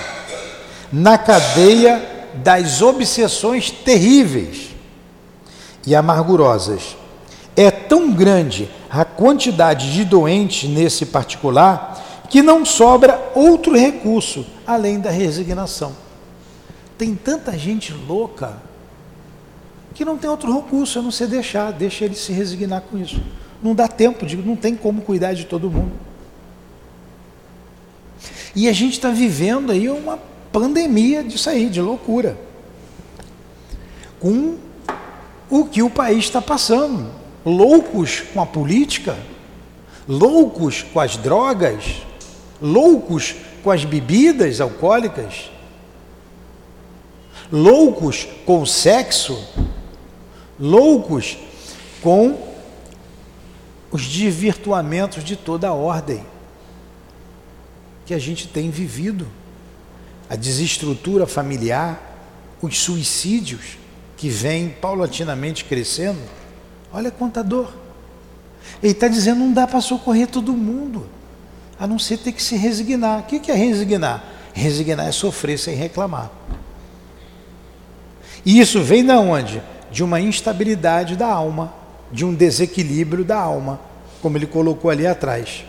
na 0.92 1.18
cadeia 1.18 2.28
das 2.34 2.82
obsessões 2.82 3.70
terríveis 3.70 4.70
e 5.86 5.94
amargurosas. 5.94 6.96
É 7.56 7.70
tão 7.70 8.12
grande 8.12 8.68
a 8.90 9.04
quantidade 9.04 9.92
de 9.92 10.04
doentes 10.04 10.68
nesse 10.68 11.06
particular 11.06 12.05
que 12.28 12.42
não 12.42 12.64
sobra 12.64 13.32
outro 13.34 13.76
recurso 13.76 14.46
além 14.66 14.98
da 15.00 15.10
resignação. 15.10 15.94
Tem 16.98 17.14
tanta 17.14 17.56
gente 17.56 17.92
louca 17.92 18.56
que 19.94 20.04
não 20.04 20.18
tem 20.18 20.28
outro 20.28 20.54
recurso 20.54 20.98
a 20.98 21.02
não 21.02 21.10
ser 21.10 21.26
deixar, 21.26 21.72
deixa 21.72 22.04
ele 22.04 22.14
se 22.14 22.32
resignar 22.32 22.82
com 22.82 22.98
isso. 22.98 23.20
Não 23.62 23.74
dá 23.74 23.88
tempo, 23.88 24.26
digo, 24.26 24.46
não 24.46 24.56
tem 24.56 24.76
como 24.76 25.00
cuidar 25.02 25.32
de 25.32 25.44
todo 25.44 25.70
mundo. 25.70 25.92
E 28.54 28.68
a 28.68 28.72
gente 28.72 28.92
está 28.92 29.10
vivendo 29.10 29.72
aí 29.72 29.88
uma 29.88 30.18
pandemia 30.52 31.22
disso 31.22 31.48
aí, 31.48 31.68
de 31.68 31.80
loucura. 31.80 32.38
Com 34.18 34.56
o 35.50 35.64
que 35.64 35.82
o 35.82 35.90
país 35.90 36.24
está 36.24 36.40
passando. 36.40 37.10
Loucos 37.44 38.22
com 38.34 38.40
a 38.40 38.46
política, 38.46 39.16
loucos 40.08 40.82
com 40.82 41.00
as 41.00 41.16
drogas, 41.16 42.02
loucos 42.60 43.34
com 43.62 43.70
as 43.70 43.84
bebidas 43.84 44.60
alcoólicas, 44.60 45.50
loucos 47.50 48.26
com 48.44 48.62
o 48.62 48.66
sexo, 48.66 49.38
loucos 50.58 51.36
com 52.02 52.38
os 53.90 54.06
desvirtuamentos 54.06 55.22
de 55.22 55.36
toda 55.36 55.68
a 55.68 55.72
ordem 55.72 56.24
que 58.04 58.14
a 58.14 58.18
gente 58.18 58.46
tem 58.46 58.70
vivido 58.70 59.26
a 60.30 60.36
desestrutura 60.36 61.26
familiar, 61.26 62.00
os 62.62 62.78
suicídios 62.78 63.78
que 64.16 64.28
vêm 64.28 64.68
paulatinamente 64.68 65.64
crescendo. 65.64 66.20
Olha 66.92 67.10
quanta 67.10 67.42
dor. 67.42 67.72
Ele 68.82 68.92
está 68.92 69.08
dizendo 69.08 69.40
não 69.40 69.52
dá 69.52 69.66
para 69.66 69.80
socorrer 69.80 70.28
todo 70.28 70.52
mundo, 70.52 71.06
a 71.78 71.86
não 71.86 71.98
ser 71.98 72.18
ter 72.18 72.32
que 72.32 72.42
se 72.42 72.56
resignar. 72.56 73.20
O 73.20 73.22
que 73.24 73.50
é 73.50 73.54
resignar? 73.54 74.24
Resignar 74.52 75.06
é 75.06 75.12
sofrer 75.12 75.58
sem 75.58 75.74
reclamar. 75.74 76.30
E 78.44 78.60
isso 78.60 78.82
vem 78.82 79.04
da 79.04 79.18
onde? 79.18 79.60
De 79.90 80.04
uma 80.04 80.20
instabilidade 80.20 81.16
da 81.16 81.26
alma, 81.26 81.74
de 82.12 82.24
um 82.24 82.32
desequilíbrio 82.32 83.24
da 83.24 83.38
alma, 83.38 83.80
como 84.22 84.38
ele 84.38 84.46
colocou 84.46 84.90
ali 84.90 85.06
atrás. 85.06 85.64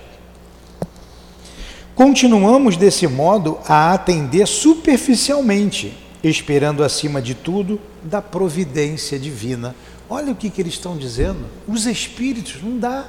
Continuamos 1.96 2.78
desse 2.78 3.08
modo 3.08 3.58
a 3.68 3.92
atender 3.92 4.48
superficialmente, 4.48 5.98
esperando 6.24 6.84
acima 6.84 7.20
de 7.20 7.34
tudo 7.34 7.82
da 8.04 8.22
providência 8.22 9.18
divina. 9.18 9.76
Olha 10.08 10.32
o 10.32 10.36
que, 10.36 10.52
que 10.52 10.62
eles 10.62 10.74
estão 10.74 10.96
dizendo. 10.96 11.46
Os 11.68 11.88
espíritos 11.88 12.62
não 12.62 12.78
dá. 12.78 13.06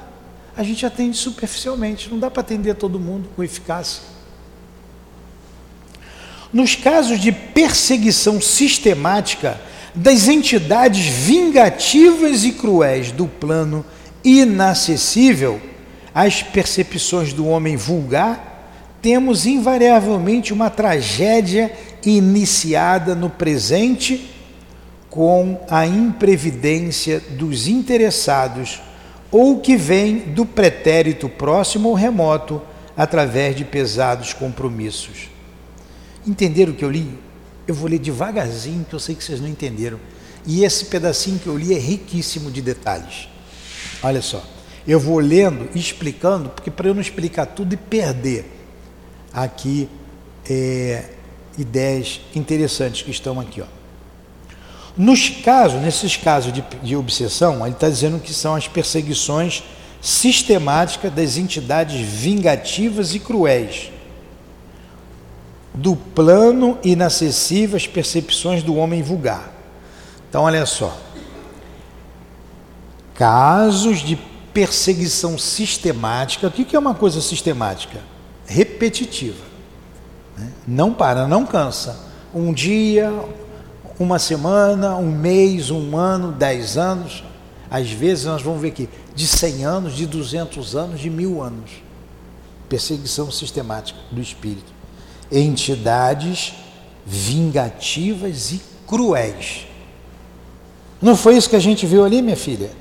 A 0.55 0.63
gente 0.63 0.85
atende 0.85 1.17
superficialmente, 1.17 2.09
não 2.09 2.19
dá 2.19 2.29
para 2.29 2.41
atender 2.41 2.75
todo 2.75 2.99
mundo 2.99 3.29
com 3.35 3.43
eficácia. 3.43 4.03
Nos 6.51 6.75
casos 6.75 7.19
de 7.19 7.31
perseguição 7.31 8.41
sistemática 8.41 9.59
das 9.93 10.27
entidades 10.27 11.05
vingativas 11.05 12.43
e 12.43 12.51
cruéis 12.51 13.11
do 13.11 13.27
plano 13.27 13.85
inacessível 14.23 15.61
às 16.13 16.41
percepções 16.41 17.33
do 17.33 17.47
homem 17.47 17.75
vulgar, 17.75 18.49
temos 19.01 19.45
invariavelmente 19.45 20.51
uma 20.51 20.69
tragédia 20.69 21.71
iniciada 22.05 23.15
no 23.15 23.29
presente 23.29 24.29
com 25.09 25.59
a 25.69 25.85
imprevidência 25.85 27.19
dos 27.19 27.67
interessados 27.67 28.81
ou 29.31 29.59
que 29.59 29.75
vem 29.75 30.19
do 30.19 30.45
pretérito 30.45 31.29
próximo 31.29 31.89
ou 31.89 31.95
remoto 31.95 32.61
através 32.97 33.55
de 33.55 33.63
pesados 33.63 34.33
compromissos. 34.33 35.29
Entenderam 36.25 36.73
o 36.73 36.75
que 36.75 36.83
eu 36.83 36.91
li? 36.91 37.07
Eu 37.67 37.75
vou 37.75 37.89
ler 37.89 37.99
devagarzinho, 37.99 38.85
que 38.85 38.93
eu 38.93 38.99
sei 38.99 39.15
que 39.15 39.23
vocês 39.23 39.39
não 39.39 39.47
entenderam. 39.47 39.99
E 40.45 40.63
esse 40.63 40.85
pedacinho 40.85 41.39
que 41.39 41.47
eu 41.47 41.57
li 41.57 41.73
é 41.73 41.77
riquíssimo 41.77 42.51
de 42.51 42.61
detalhes. 42.61 43.29
Olha 44.01 44.21
só, 44.21 44.43
eu 44.87 44.99
vou 44.99 45.19
lendo 45.19 45.69
e 45.75 45.79
explicando, 45.79 46.49
porque 46.49 46.71
para 46.71 46.87
eu 46.87 46.93
não 46.93 47.01
explicar 47.01 47.45
tudo 47.45 47.73
e 47.73 47.77
perder 47.77 48.45
aqui 49.31 49.87
é, 50.49 51.05
ideias 51.57 52.21
interessantes 52.35 53.01
que 53.01 53.11
estão 53.11 53.39
aqui. 53.39 53.61
Ó. 53.61 53.78
Nos 54.97 55.29
casos, 55.29 55.81
nesses 55.81 56.17
casos 56.17 56.51
de, 56.51 56.63
de 56.83 56.95
obsessão, 56.95 57.65
ele 57.65 57.75
está 57.75 57.89
dizendo 57.89 58.19
que 58.19 58.33
são 58.33 58.55
as 58.55 58.67
perseguições 58.67 59.63
sistemáticas 60.01 61.11
das 61.13 61.37
entidades 61.37 61.99
vingativas 61.99 63.13
e 63.13 63.19
cruéis, 63.19 63.91
do 65.73 65.95
plano 65.95 66.77
inacessível 66.83 67.77
às 67.77 67.87
percepções 67.87 68.63
do 68.63 68.75
homem 68.75 69.01
vulgar. 69.01 69.53
Então, 70.29 70.43
olha 70.43 70.65
só. 70.65 70.95
Casos 73.13 73.99
de 73.99 74.17
perseguição 74.53 75.37
sistemática. 75.37 76.47
O 76.47 76.51
que 76.51 76.75
é 76.75 76.79
uma 76.79 76.93
coisa 76.93 77.21
sistemática? 77.21 77.99
repetitiva. 78.49 79.45
Né? 80.35 80.49
Não 80.67 80.91
para, 80.91 81.27
não 81.27 81.45
cansa. 81.45 81.97
Um 82.33 82.51
dia, 82.51 83.13
uma 83.99 84.17
semana, 84.17 84.95
um 84.95 85.11
mês, 85.11 85.69
um 85.69 85.97
ano, 85.97 86.31
dez 86.31 86.77
anos. 86.77 87.23
Às 87.69 87.91
vezes 87.91 88.25
nós 88.25 88.41
vamos 88.41 88.61
ver 88.61 88.69
aqui, 88.69 88.89
de 89.13 89.27
100 89.27 89.65
anos, 89.65 89.95
de 89.95 90.05
200 90.07 90.75
anos, 90.75 90.99
de 90.99 91.09
mil 91.09 91.41
anos. 91.41 91.69
Perseguição 92.69 93.29
sistemática 93.29 93.99
do 94.09 94.21
espírito. 94.21 94.71
Entidades 95.31 96.53
vingativas 97.05 98.51
e 98.51 98.61
cruéis. 98.87 99.67
Não 101.01 101.15
foi 101.15 101.37
isso 101.37 101.49
que 101.49 101.55
a 101.55 101.61
gente 101.61 101.85
viu 101.85 102.03
ali, 102.03 102.21
minha 102.21 102.37
filha? 102.37 102.71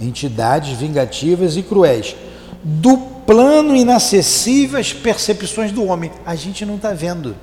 Entidades 0.00 0.76
vingativas 0.76 1.56
e 1.56 1.62
cruéis. 1.62 2.16
Do 2.62 2.98
plano 3.26 3.76
inacessível 3.76 4.78
às 4.78 4.92
percepções 4.92 5.72
do 5.72 5.84
homem. 5.84 6.10
A 6.24 6.34
gente 6.34 6.64
não 6.64 6.76
está 6.76 6.92
vendo. 6.92 7.36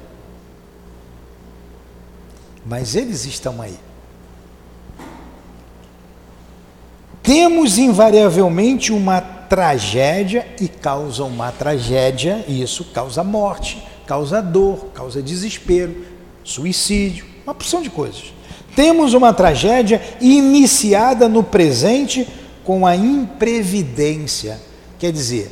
Mas 2.66 2.96
eles 2.96 3.26
estão 3.26 3.62
aí. 3.62 3.78
Temos 7.22 7.78
invariavelmente 7.78 8.92
uma 8.92 9.22
tragédia 9.22 10.48
e 10.60 10.68
causa 10.68 11.24
uma 11.24 11.52
tragédia, 11.52 12.44
e 12.48 12.62
isso 12.62 12.86
causa 12.86 13.24
morte, 13.24 13.82
causa 14.06 14.42
dor, 14.42 14.88
causa 14.94 15.22
desespero, 15.22 15.96
suicídio, 16.44 17.26
uma 17.46 17.54
porção 17.54 17.82
de 17.82 17.90
coisas. 17.90 18.34
Temos 18.76 19.14
uma 19.14 19.34
tragédia 19.34 20.02
iniciada 20.20 21.30
no 21.30 21.44
presente 21.44 22.28
com 22.64 22.86
a 22.86 22.96
imprevidência, 22.96 24.60
quer 24.98 25.12
dizer, 25.12 25.52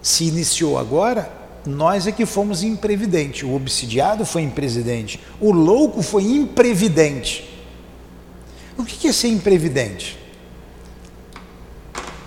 se 0.00 0.24
iniciou 0.24 0.78
agora, 0.78 1.37
nós 1.68 2.06
é 2.06 2.12
que 2.12 2.26
fomos 2.26 2.62
imprevidente. 2.62 3.44
O 3.44 3.54
obsidiado 3.54 4.24
foi 4.24 4.42
imprevidente. 4.42 5.20
O 5.40 5.52
louco 5.52 6.02
foi 6.02 6.24
imprevidente. 6.24 7.48
O 8.76 8.84
que 8.84 9.08
é 9.08 9.12
ser 9.12 9.28
imprevidente? 9.28 10.18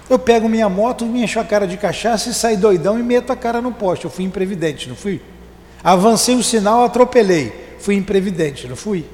Eu 0.10 0.20
pego 0.20 0.50
minha 0.50 0.68
moto, 0.68 1.06
me 1.06 1.24
encho 1.24 1.40
a 1.40 1.46
cara 1.46 1.66
de 1.66 1.78
cachaça 1.78 2.30
e 2.30 2.34
saio 2.34 2.58
doidão 2.58 3.00
e 3.00 3.04
meto 3.04 3.32
a 3.32 3.36
cara 3.36 3.62
no 3.62 3.72
poste. 3.72 4.04
Eu 4.04 4.12
fui 4.12 4.26
imprevidente, 4.26 4.90
não 4.90 4.96
fui? 4.96 5.22
Avancei 5.82 6.36
o 6.36 6.44
sinal, 6.44 6.84
atropelei. 6.84 7.76
Fui 7.80 7.96
imprevidente, 7.96 8.68
não 8.68 8.76
fui? 8.76 9.06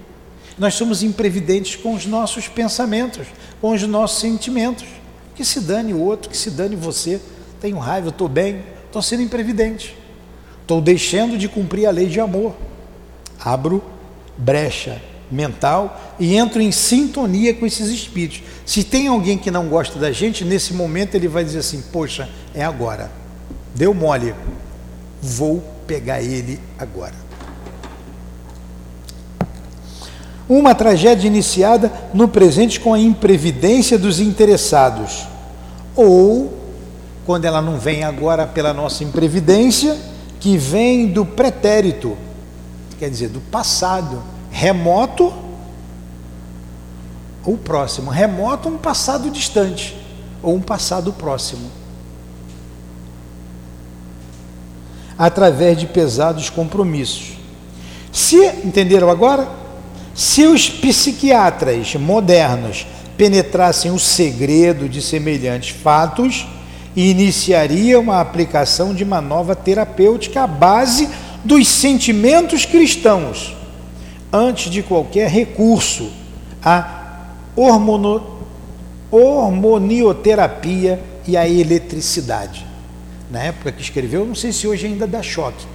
Nós 0.58 0.74
somos 0.74 1.04
imprevidentes 1.04 1.76
com 1.76 1.94
os 1.94 2.08
nossos 2.08 2.48
pensamentos, 2.48 3.28
com 3.62 3.70
os 3.70 3.84
nossos 3.84 4.20
sentimentos. 4.20 4.88
Que 5.36 5.46
se 5.46 5.60
dane 5.60 5.94
o 5.94 6.00
outro, 6.00 6.32
que 6.32 6.36
se 6.36 6.50
dane 6.50 6.76
você. 6.76 7.22
Tenho 7.62 7.78
raiva, 7.78 8.10
estou 8.10 8.28
bem, 8.28 8.64
estou 8.88 9.04
sendo 9.04 9.22
imprevidente. 9.22 9.96
Estou 10.68 10.82
deixando 10.82 11.38
de 11.38 11.48
cumprir 11.48 11.86
a 11.86 11.92
lei 11.92 12.08
de 12.08 12.20
amor. 12.20 12.54
Abro 13.40 13.82
brecha 14.38 15.02
mental 15.32 15.98
e 16.20 16.36
entro 16.36 16.62
em 16.62 16.74
sintonia 16.74 17.54
com 17.54 17.66
esses 17.66 17.88
espíritos. 17.88 18.44
Se 18.66 18.84
tem 18.84 19.08
alguém 19.08 19.38
que 19.38 19.50
não 19.50 19.70
gosta 19.70 19.98
da 19.98 20.12
gente, 20.12 20.44
nesse 20.44 20.74
momento 20.74 21.16
ele 21.16 21.30
vai 21.30 21.46
dizer 21.46 21.60
assim: 21.60 21.82
Poxa, 21.90 22.28
é 22.54 22.66
agora. 22.66 23.10
Deu 23.74 23.94
mole. 23.94 24.36
Vou 25.22 25.64
pegar 25.88 26.22
ele 26.22 26.60
agora. 26.78 27.16
Uma 30.50 30.76
tragédia 30.76 31.28
iniciada 31.28 31.90
no 32.14 32.28
presente 32.28 32.78
com 32.78 32.94
a 32.94 33.00
imprevidência 33.00 33.98
dos 33.98 34.20
interessados. 34.20 35.26
Ou, 35.96 36.54
quando 37.26 37.46
ela 37.46 37.62
não 37.62 37.80
vem 37.80 38.04
agora 38.04 38.46
pela 38.46 38.74
nossa 38.74 39.06
imprevidência, 39.06 39.98
que 40.40 40.58
vem 40.58 41.08
do 41.08 41.26
pretérito, 41.26 42.18
quer 43.00 43.10
dizer, 43.10 43.30
do 43.30 43.40
passado 43.40 44.22
remoto 44.52 45.34
ou 47.44 47.58
próximo. 47.58 48.12
Remoto, 48.12 48.70
um 48.70 48.78
passado 48.78 49.30
distante 49.30 49.96
ou 50.42 50.56
um 50.56 50.62
passado 50.62 51.14
próximo. 51.14 51.70
Através 55.18 55.78
de 55.78 55.88
pesados 55.88 56.50
compromissos. 56.50 57.38
Se, 58.12 58.46
entenderam 58.64 59.10
agora? 59.10 59.48
Se 60.14 60.46
os 60.46 60.70
psiquiatras 60.70 61.96
modernos 61.96 62.88
penetrassem 63.16 63.92
o 63.92 64.00
segredo 64.00 64.88
de 64.88 65.02
semelhantes 65.02 65.70
fatos, 65.70 66.48
iniciariam 66.98 68.12
a 68.12 68.20
aplicação 68.20 68.92
de 68.92 69.04
uma 69.04 69.22
nova 69.22 69.56
terapêutica 69.56 70.44
à 70.44 70.48
base 70.48 71.08
dos 71.46 71.68
sentimentos 71.68 72.66
cristãos 72.66 73.56
antes 74.34 74.72
de 74.72 74.82
qualquer 74.82 75.30
recurso 75.30 76.10
à 76.64 77.28
hormono, 77.56 78.26
hormonioterapia 79.12 81.00
e 81.28 81.38
à 81.38 81.48
eletricidade. 81.48 82.66
Na 83.30 83.44
época 83.44 83.72
que 83.72 83.82
escreveu, 83.82 84.26
não 84.26 84.34
sei 84.36 84.52
se 84.52 84.68
hoje 84.68 84.88
ainda 84.88 85.06
dá 85.06 85.22
choque. 85.22 85.68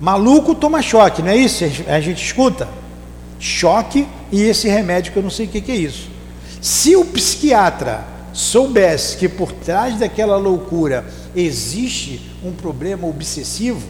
Maluco 0.00 0.54
toma 0.54 0.82
choque, 0.82 1.20
não 1.20 1.30
é 1.30 1.36
isso? 1.36 1.64
A 1.88 2.00
gente 2.00 2.24
escuta? 2.24 2.68
Choque 3.40 4.06
e 4.30 4.42
esse 4.42 4.68
remédio 4.68 5.12
que 5.12 5.18
eu 5.18 5.22
não 5.22 5.30
sei 5.30 5.46
o 5.46 5.48
que 5.48 5.70
é 5.70 5.74
isso. 5.74 6.08
Se 6.60 6.94
o 6.94 7.04
psiquiatra 7.04 8.13
soubesse 8.34 9.16
que 9.16 9.28
por 9.28 9.52
trás 9.52 9.98
daquela 9.98 10.36
loucura 10.36 11.06
existe 11.34 12.20
um 12.44 12.52
problema 12.52 13.06
obsessivo, 13.06 13.86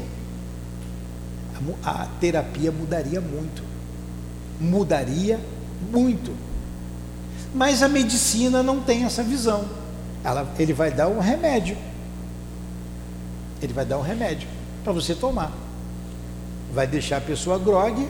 a 1.82 2.06
terapia 2.20 2.70
mudaria 2.70 3.20
muito. 3.20 3.62
Mudaria 4.60 5.40
muito. 5.90 6.32
Mas 7.54 7.82
a 7.82 7.88
medicina 7.88 8.62
não 8.62 8.80
tem 8.80 9.04
essa 9.04 9.22
visão. 9.22 9.64
Ela, 10.22 10.52
ele 10.58 10.74
vai 10.74 10.90
dar 10.90 11.08
um 11.08 11.20
remédio. 11.20 11.76
Ele 13.62 13.72
vai 13.72 13.86
dar 13.86 13.98
um 13.98 14.02
remédio 14.02 14.46
para 14.82 14.92
você 14.92 15.14
tomar. 15.14 15.52
Vai 16.72 16.86
deixar 16.86 17.18
a 17.18 17.20
pessoa 17.20 17.58
grogue, 17.58 18.06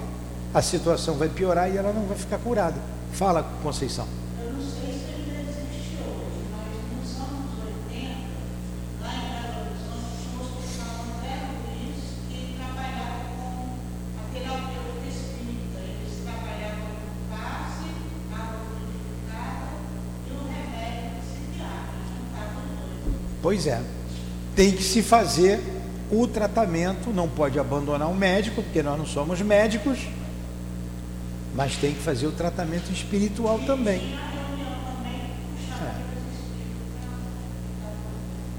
a 0.52 0.62
situação 0.62 1.14
vai 1.14 1.28
piorar 1.28 1.72
e 1.72 1.76
ela 1.76 1.92
não 1.92 2.06
vai 2.06 2.16
ficar 2.16 2.38
curada. 2.38 2.76
Fala, 3.12 3.42
Conceição. 3.62 4.23
Pois 23.44 23.66
é, 23.66 23.78
tem 24.56 24.72
que 24.72 24.82
se 24.82 25.02
fazer 25.02 25.60
o 26.10 26.26
tratamento, 26.26 27.10
não 27.10 27.28
pode 27.28 27.58
abandonar 27.58 28.10
o 28.10 28.14
médico, 28.14 28.62
porque 28.62 28.82
nós 28.82 28.96
não 28.96 29.04
somos 29.04 29.42
médicos, 29.42 29.98
mas 31.54 31.76
tem 31.76 31.92
que 31.92 32.00
fazer 32.00 32.26
o 32.26 32.32
tratamento 32.32 32.90
espiritual 32.90 33.58
também. 33.66 34.00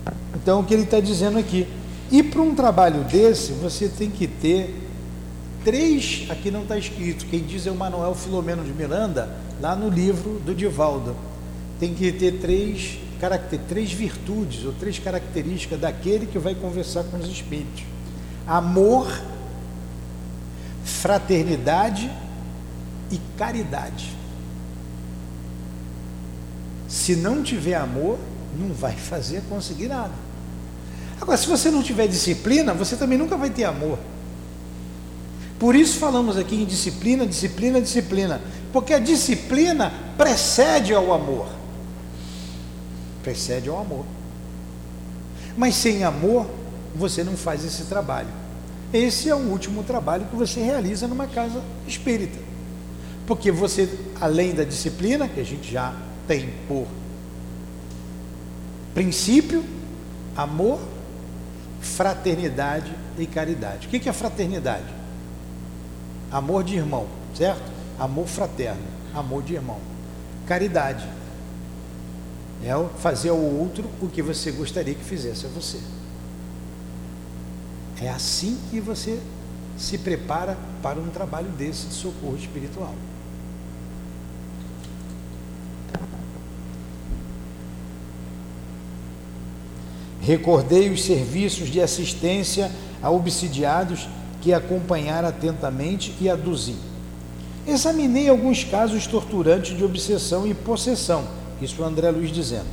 É. 0.06 0.12
Então, 0.36 0.60
o 0.60 0.64
que 0.64 0.76
ele 0.76 0.84
está 0.84 1.00
dizendo 1.00 1.40
aqui? 1.40 1.68
E 2.12 2.22
para 2.22 2.44
um 2.44 2.54
trabalho 2.54 3.04
desse, 3.06 3.54
você 3.54 3.90
tem 3.90 4.12
que 4.12 4.28
ter 4.28 4.88
três, 5.64 6.28
aqui 6.30 6.52
não 6.52 6.62
está 6.62 6.78
escrito, 6.78 7.26
quem 7.26 7.42
diz 7.42 7.66
é 7.66 7.72
o 7.72 7.76
Manuel 7.76 8.14
Filomeno 8.14 8.64
de 8.64 8.72
Miranda, 8.72 9.36
lá 9.60 9.76
no 9.76 9.90
livro 9.90 10.40
do 10.46 10.54
Divaldo. 10.54 11.16
Tem 11.80 11.92
que 11.92 12.12
ter 12.12 12.34
três 12.34 13.00
caracter, 13.26 13.60
três 13.68 13.92
virtudes 13.92 14.66
ou 14.66 14.74
três 14.74 15.00
características 15.00 15.80
daquele 15.80 16.28
que 16.28 16.38
vai 16.38 16.54
conversar 16.54 17.04
com 17.06 17.18
os 17.18 17.28
espíritos: 17.28 17.84
amor, 18.46 19.08
fraternidade 20.84 22.12
e 23.12 23.20
caridade. 23.38 24.16
Se 26.88 27.16
não 27.16 27.42
tiver 27.42 27.76
amor, 27.76 28.20
não 28.58 28.74
vai 28.74 28.94
fazer 28.94 29.42
conseguir 29.50 29.88
nada. 29.88 30.14
Agora, 31.20 31.38
se 31.38 31.48
você 31.48 31.72
não 31.72 31.82
tiver 31.82 32.08
disciplina, 32.08 32.74
você 32.74 32.96
também 32.96 33.18
nunca 33.18 33.36
vai 33.36 33.50
ter 33.50 33.64
amor. 33.64 33.98
Por 35.58 35.76
isso 35.76 35.98
falamos 35.98 36.38
aqui 36.38 36.56
em 36.56 36.66
disciplina, 36.66 37.26
disciplina, 37.26 37.82
disciplina. 37.82 38.42
Porque 38.72 38.94
a 38.94 39.00
disciplina 39.00 39.92
precede 40.18 40.94
ao 40.94 41.12
amor 41.14 41.48
precede 43.26 43.68
ao 43.68 43.82
amor. 43.82 44.06
Mas 45.58 45.74
sem 45.74 46.04
amor, 46.04 46.48
você 46.96 47.24
não 47.24 47.36
faz 47.36 47.66
esse 47.66 47.86
trabalho. 47.86 48.30
Esse 48.94 49.30
é 49.30 49.36
o 49.36 49.40
último 49.50 49.84
trabalho 49.84 50.28
que 50.28 50.36
você 50.36 50.62
realiza 50.62 51.08
numa 51.08 51.26
casa 51.26 51.62
espírita. 51.88 52.38
Porque 53.26 53.52
você, 53.52 53.90
além 54.22 54.54
da 54.54 54.64
disciplina, 54.64 55.28
que 55.28 55.40
a 55.40 55.44
gente 55.44 55.72
já 55.72 55.96
tem 56.28 56.54
por 56.68 56.86
princípio, 58.94 59.66
amor, 60.38 60.80
fraternidade 61.82 62.94
e 63.18 63.26
caridade. 63.26 63.88
O 63.88 63.90
que 63.90 64.08
é 64.08 64.14
fraternidade? 64.14 64.94
Amor 66.32 66.64
de 66.64 66.76
irmão, 66.76 67.08
certo? 67.36 67.72
Amor 68.00 68.28
fraterno, 68.28 68.84
amor 69.14 69.42
de 69.42 69.56
irmão. 69.56 69.80
Caridade, 70.46 71.06
é 72.64 72.74
fazer 73.00 73.30
ao 73.30 73.40
outro 73.40 73.86
o 74.02 74.08
que 74.08 74.22
você 74.22 74.52
gostaria 74.52 74.94
que 74.94 75.04
fizesse 75.04 75.46
a 75.46 75.50
você. 75.50 75.80
É 78.02 78.10
assim 78.10 78.58
que 78.70 78.80
você 78.80 79.20
se 79.78 79.98
prepara 79.98 80.58
para 80.82 81.00
um 81.00 81.08
trabalho 81.10 81.50
desse 81.50 81.88
de 81.88 81.94
socorro 81.94 82.36
espiritual. 82.36 82.94
Recordei 90.22 90.90
os 90.90 91.04
serviços 91.04 91.70
de 91.70 91.80
assistência 91.80 92.72
a 93.02 93.12
obsidiados 93.12 94.10
que 94.42 94.54
acompanhar 94.54 95.24
atentamente 95.24 96.16
e 96.20 96.28
aduzi. 96.28 96.76
Examinei 97.68 98.28
alguns 98.28 98.64
casos 98.64 99.06
torturantes 99.06 99.78
de 99.78 99.84
obsessão 99.84 100.48
e 100.48 100.54
possessão 100.54 101.28
isso 101.62 101.82
o 101.82 101.86
André 101.86 102.10
Luiz 102.12 102.32
dizendo. 102.32 102.68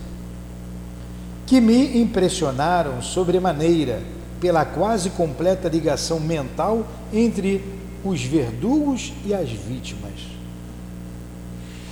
Que 1.47 1.61
me 1.61 2.01
impressionaram 2.01 3.03
sobremaneira 3.03 4.03
pela 4.41 4.65
quase 4.65 5.11
completa 5.11 5.69
ligação 5.69 6.19
mental 6.19 6.87
entre 7.13 7.63
os 8.05 8.23
verdugos 8.23 9.13
e 9.25 9.33
as 9.33 9.51
vítimas. 9.51 10.13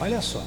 Olha 0.01 0.21
só, 0.21 0.43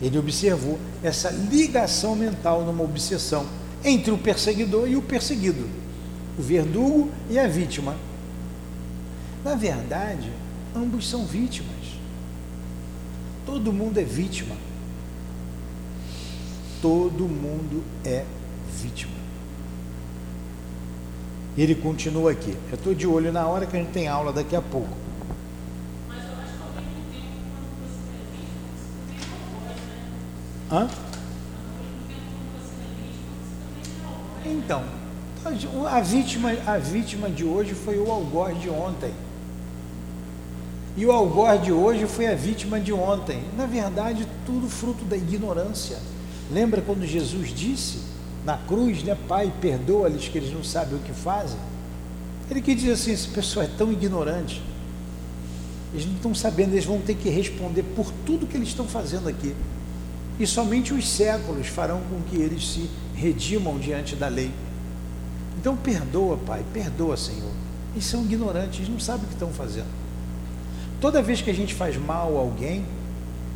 ele 0.00 0.18
observou 0.18 0.78
essa 1.02 1.30
ligação 1.30 2.14
mental 2.14 2.62
numa 2.64 2.84
obsessão 2.84 3.46
entre 3.84 4.10
o 4.10 4.18
perseguidor 4.18 4.88
e 4.88 4.96
o 4.96 5.02
perseguido, 5.02 5.68
o 6.38 6.42
verdugo 6.42 7.10
e 7.30 7.38
a 7.38 7.48
vítima. 7.48 7.96
Na 9.44 9.54
verdade, 9.54 10.30
ambos 10.76 11.08
são 11.08 11.24
vítimas. 11.24 11.72
Todo 13.44 13.72
mundo 13.72 13.98
é 13.98 14.04
vítima. 14.04 14.54
Todo 16.82 17.28
mundo 17.28 17.84
é 18.04 18.24
vítima. 18.76 19.12
Ele 21.56 21.76
continua 21.76 22.32
aqui. 22.32 22.56
Eu 22.70 22.74
estou 22.74 22.92
de 22.92 23.06
olho 23.06 23.32
na 23.32 23.46
hora 23.46 23.64
que 23.66 23.76
a 23.76 23.78
gente 23.78 23.92
tem 23.92 24.08
aula 24.08 24.32
daqui 24.32 24.56
a 24.56 24.60
pouco. 24.60 24.90
Hã? 30.70 30.88
Então, 34.44 34.82
a 35.88 36.00
vítima, 36.00 36.50
a 36.66 36.78
vítima 36.78 37.30
de 37.30 37.44
hoje 37.44 37.74
foi 37.74 37.98
o 37.98 38.10
algoz 38.10 38.60
de 38.60 38.68
ontem. 38.68 39.12
E 40.96 41.06
o 41.06 41.12
algoz 41.12 41.62
de 41.62 41.70
hoje 41.70 42.06
foi 42.06 42.26
a 42.26 42.34
vítima 42.34 42.80
de 42.80 42.92
ontem. 42.92 43.44
Na 43.56 43.66
verdade, 43.66 44.26
tudo 44.44 44.68
fruto 44.68 45.04
da 45.04 45.16
ignorância. 45.16 45.98
Lembra 46.52 46.82
quando 46.82 47.06
Jesus 47.06 47.54
disse 47.54 47.98
na 48.44 48.58
cruz, 48.58 49.02
né, 49.02 49.16
Pai, 49.28 49.52
perdoa-lhes 49.60 50.28
que 50.28 50.36
eles 50.36 50.52
não 50.52 50.62
sabem 50.62 50.96
o 50.96 50.98
que 51.00 51.12
fazem? 51.12 51.58
Ele 52.50 52.60
que 52.60 52.74
diz 52.74 52.90
assim: 52.90 53.12
esse 53.12 53.28
pessoal 53.28 53.64
é 53.64 53.68
tão 53.68 53.92
ignorante, 53.92 54.62
eles 55.92 56.06
não 56.06 56.14
estão 56.14 56.34
sabendo, 56.34 56.72
eles 56.72 56.84
vão 56.84 57.00
ter 57.00 57.14
que 57.14 57.28
responder 57.28 57.82
por 57.82 58.12
tudo 58.26 58.46
que 58.46 58.56
eles 58.56 58.68
estão 58.68 58.86
fazendo 58.86 59.28
aqui. 59.28 59.54
E 60.38 60.46
somente 60.46 60.92
os 60.92 61.08
séculos 61.08 61.68
farão 61.68 62.00
com 62.10 62.20
que 62.22 62.36
eles 62.36 62.66
se 62.66 62.90
redimam 63.14 63.78
diante 63.78 64.16
da 64.16 64.28
lei. 64.28 64.50
Então 65.58 65.76
perdoa, 65.76 66.36
Pai, 66.38 66.64
perdoa, 66.72 67.16
Senhor. 67.16 67.52
Eles 67.94 68.04
são 68.04 68.24
ignorantes, 68.24 68.80
eles 68.80 68.88
não 68.88 68.98
sabem 68.98 69.24
o 69.24 69.28
que 69.28 69.34
estão 69.34 69.50
fazendo. 69.50 70.02
Toda 71.00 71.22
vez 71.22 71.42
que 71.42 71.50
a 71.50 71.54
gente 71.54 71.74
faz 71.74 71.96
mal 71.96 72.36
a 72.36 72.40
alguém, 72.40 72.84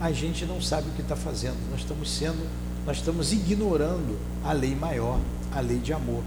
a 0.00 0.12
gente 0.12 0.44
não 0.44 0.60
sabe 0.60 0.88
o 0.88 0.92
que 0.92 1.00
está 1.00 1.16
fazendo. 1.16 1.56
Nós 1.70 1.80
estamos 1.80 2.10
sendo, 2.10 2.46
nós 2.86 2.98
estamos 2.98 3.32
ignorando 3.32 4.16
a 4.44 4.52
lei 4.52 4.76
maior, 4.76 5.18
a 5.52 5.60
lei 5.60 5.78
de 5.78 5.92
amor. 5.92 6.22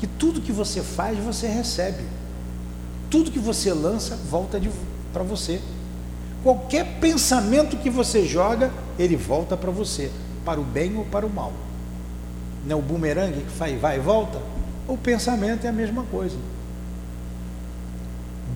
Que 0.00 0.06
tudo 0.06 0.40
que 0.40 0.50
você 0.50 0.82
faz, 0.82 1.18
você 1.18 1.46
recebe. 1.46 2.02
Tudo 3.10 3.30
que 3.30 3.38
você 3.38 3.72
lança, 3.72 4.16
volta 4.16 4.58
para 5.12 5.22
você. 5.22 5.60
Qualquer 6.42 6.98
pensamento 6.98 7.76
que 7.76 7.90
você 7.90 8.26
joga, 8.26 8.72
ele 8.98 9.16
volta 9.16 9.56
para 9.56 9.70
você, 9.70 10.10
para 10.44 10.58
o 10.58 10.64
bem 10.64 10.96
ou 10.96 11.04
para 11.04 11.26
o 11.26 11.30
mal. 11.30 11.52
Não 12.66 12.76
é 12.76 12.80
o 12.80 12.82
bumerangue 12.82 13.42
que 13.42 13.76
vai 13.76 13.96
e 13.96 14.00
volta? 14.00 14.40
O 14.88 14.96
pensamento 14.96 15.66
é 15.66 15.68
a 15.68 15.72
mesma 15.72 16.04
coisa. 16.04 16.36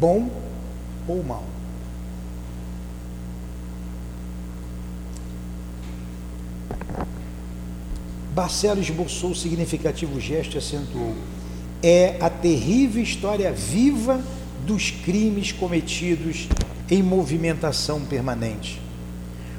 Bom 0.00 0.30
ou 1.06 1.22
mal. 1.22 1.44
Barcelo 8.34 8.80
esboçou 8.80 9.30
o 9.30 9.34
significativo 9.34 10.20
gesto 10.20 10.54
e 10.54 10.58
acentuou: 10.58 11.14
é 11.82 12.16
a 12.20 12.30
terrível 12.30 13.02
história 13.02 13.52
viva 13.52 14.22
dos 14.66 14.90
crimes 14.90 15.52
cometidos 15.52 16.48
em 16.90 17.02
movimentação 17.02 18.00
permanente. 18.02 18.80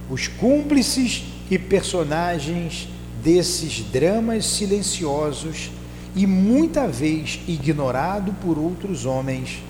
Os 0.09 0.27
cúmplices 0.27 1.23
e 1.49 1.57
personagens 1.57 2.87
desses 3.23 3.81
dramas 3.81 4.45
silenciosos 4.45 5.71
e 6.15 6.25
muita 6.25 6.87
vez 6.87 7.39
ignorado 7.47 8.33
por 8.41 8.57
outros 8.57 9.05
homens, 9.05 9.61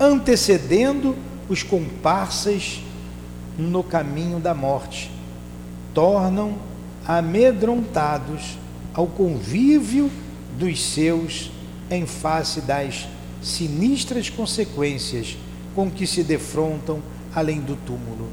antecedendo 0.00 1.14
os 1.48 1.62
comparsas 1.62 2.80
no 3.56 3.82
caminho 3.82 4.38
da 4.38 4.54
morte, 4.54 5.10
tornam 5.94 6.56
amedrontados 7.08 8.58
ao 8.92 9.06
convívio 9.06 10.10
dos 10.58 10.84
seus 10.84 11.50
em 11.90 12.04
face 12.04 12.60
das 12.60 13.08
sinistras 13.42 14.28
consequências 14.28 15.38
com 15.74 15.90
que 15.90 16.06
se 16.06 16.22
defrontam 16.22 17.00
além 17.34 17.60
do 17.60 17.76
túmulo. 17.76 18.28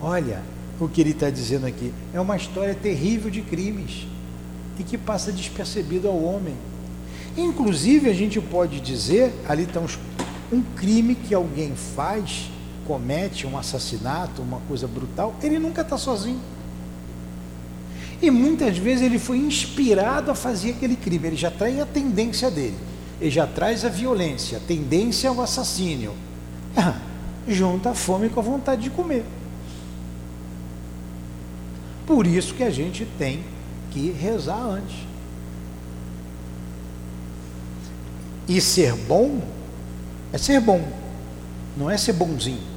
Olha 0.00 0.42
o 0.78 0.88
que 0.88 1.00
ele 1.00 1.10
está 1.10 1.28
dizendo 1.28 1.66
aqui. 1.66 1.92
É 2.14 2.20
uma 2.20 2.36
história 2.36 2.74
terrível 2.74 3.30
de 3.30 3.42
crimes 3.42 4.06
e 4.78 4.84
que 4.84 4.96
passa 4.96 5.32
despercebido 5.32 6.06
ao 6.06 6.22
homem. 6.22 6.54
Inclusive, 7.36 8.08
a 8.08 8.14
gente 8.14 8.40
pode 8.40 8.80
dizer, 8.80 9.32
ali 9.48 9.64
está 9.64 9.80
um 10.52 10.62
crime 10.76 11.16
que 11.16 11.34
alguém 11.34 11.74
faz, 11.74 12.50
comete 12.86 13.46
um 13.46 13.58
assassinato, 13.58 14.40
uma 14.40 14.60
coisa 14.68 14.86
brutal, 14.86 15.34
ele 15.42 15.58
nunca 15.58 15.82
está 15.82 15.98
sozinho. 15.98 16.40
E 18.22 18.30
muitas 18.30 18.76
vezes 18.76 19.02
ele 19.02 19.18
foi 19.18 19.38
inspirado 19.38 20.30
a 20.30 20.34
fazer 20.34 20.72
aquele 20.72 20.96
crime, 20.96 21.28
ele 21.28 21.36
já 21.36 21.50
traz 21.50 21.78
a 21.80 21.86
tendência 21.86 22.50
dele, 22.50 22.76
ele 23.20 23.30
já 23.30 23.46
traz 23.46 23.84
a 23.84 23.88
violência, 23.88 24.58
a 24.58 24.60
tendência 24.60 25.30
ao 25.30 25.40
assassínio. 25.40 26.14
Ah, 26.76 26.96
junta 27.48 27.90
a 27.90 27.94
fome 27.94 28.28
com 28.28 28.40
a 28.40 28.42
vontade 28.42 28.82
de 28.82 28.90
comer. 28.90 29.24
Por 32.06 32.26
isso 32.26 32.54
que 32.54 32.62
a 32.62 32.70
gente 32.70 33.06
tem 33.18 33.42
que 33.90 34.10
rezar 34.10 34.60
antes. 34.60 34.96
E 38.46 38.60
ser 38.60 38.94
bom 38.94 39.40
é 40.32 40.38
ser 40.38 40.60
bom, 40.60 40.86
não 41.76 41.90
é 41.90 41.96
ser 41.96 42.12
bonzinho. 42.12 42.69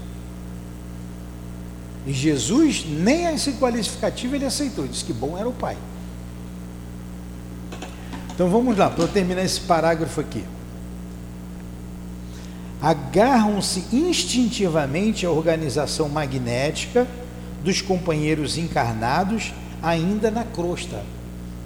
E 2.06 2.12
Jesus, 2.12 2.86
nem 2.86 3.26
esse 3.34 3.54
qualificativo 3.54 4.36
ele 4.36 4.46
aceitou, 4.46 4.88
disse 4.88 5.06
que 5.06 5.14
bom 5.14 5.38
era 5.38 5.48
o 5.48 5.54
Pai. 5.54 5.78
Então 8.34 8.50
vamos 8.50 8.78
lá, 8.78 8.90
para 8.90 9.04
eu 9.04 9.08
terminar 9.08 9.44
esse 9.44 9.62
parágrafo 9.62 10.20
aqui. 10.20 10.44
Agarram-se 12.82 13.86
instintivamente 13.94 15.26
à 15.26 15.32
organização 15.32 16.10
magnética 16.10 17.08
dos 17.64 17.82
companheiros 17.82 18.58
encarnados 18.58 19.54
ainda 19.82 20.30
na 20.30 20.44
crosta. 20.44 21.02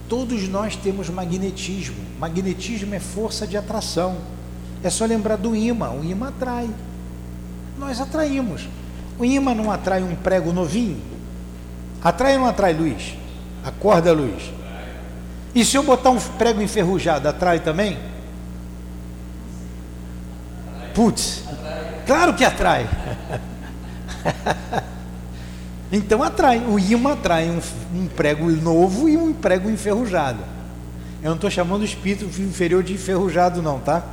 Todos 0.07 0.47
nós 0.47 0.75
temos 0.75 1.09
magnetismo. 1.09 1.97
Magnetismo 2.19 2.93
é 2.93 2.99
força 2.99 3.47
de 3.47 3.57
atração. 3.57 4.17
É 4.83 4.89
só 4.89 5.05
lembrar 5.05 5.38
do 5.38 5.55
imã. 5.55 5.91
O 5.91 6.03
imã 6.03 6.29
atrai. 6.29 6.69
Nós 7.79 7.99
atraímos. 7.99 8.67
O 9.18 9.26
imã 9.26 9.53
não 9.53 9.72
atrai 9.72 10.03
um 10.03 10.15
prego 10.15 10.53
novinho? 10.53 11.01
Atrai 12.03 12.34
ou 12.34 12.41
não 12.41 12.47
atrai, 12.47 12.74
Luiz? 12.74 13.15
Acorda, 13.63 14.13
Luiz. 14.13 14.51
E 15.55 15.65
se 15.65 15.76
eu 15.76 15.84
botar 15.84 16.11
um 16.11 16.20
prego 16.20 16.61
enferrujado, 16.61 17.28
atrai 17.28 17.59
também? 17.59 17.97
Putz, 20.93 21.43
claro 22.05 22.34
que 22.34 22.43
atrai. 22.43 22.88
Então 25.91 26.22
atrai, 26.22 26.59
o 26.59 26.78
imã 26.78 27.13
atrai 27.13 27.49
um, 27.49 27.61
um 27.95 28.07
prego 28.07 28.49
novo 28.49 29.07
e 29.07 29.15
um 29.15 29.32
prego 29.32 29.70
enferrujado. 29.70 30.39
Eu 31.24 31.30
não 31.30 31.36
estou 31.36 31.49
chamando 31.49 31.82
o 31.82 31.86
espírito 31.86 32.26
inferior 32.41 32.84
de 32.84 32.93
enferrujado, 32.93 33.61
não, 33.61 33.80
tá? 33.80 34.03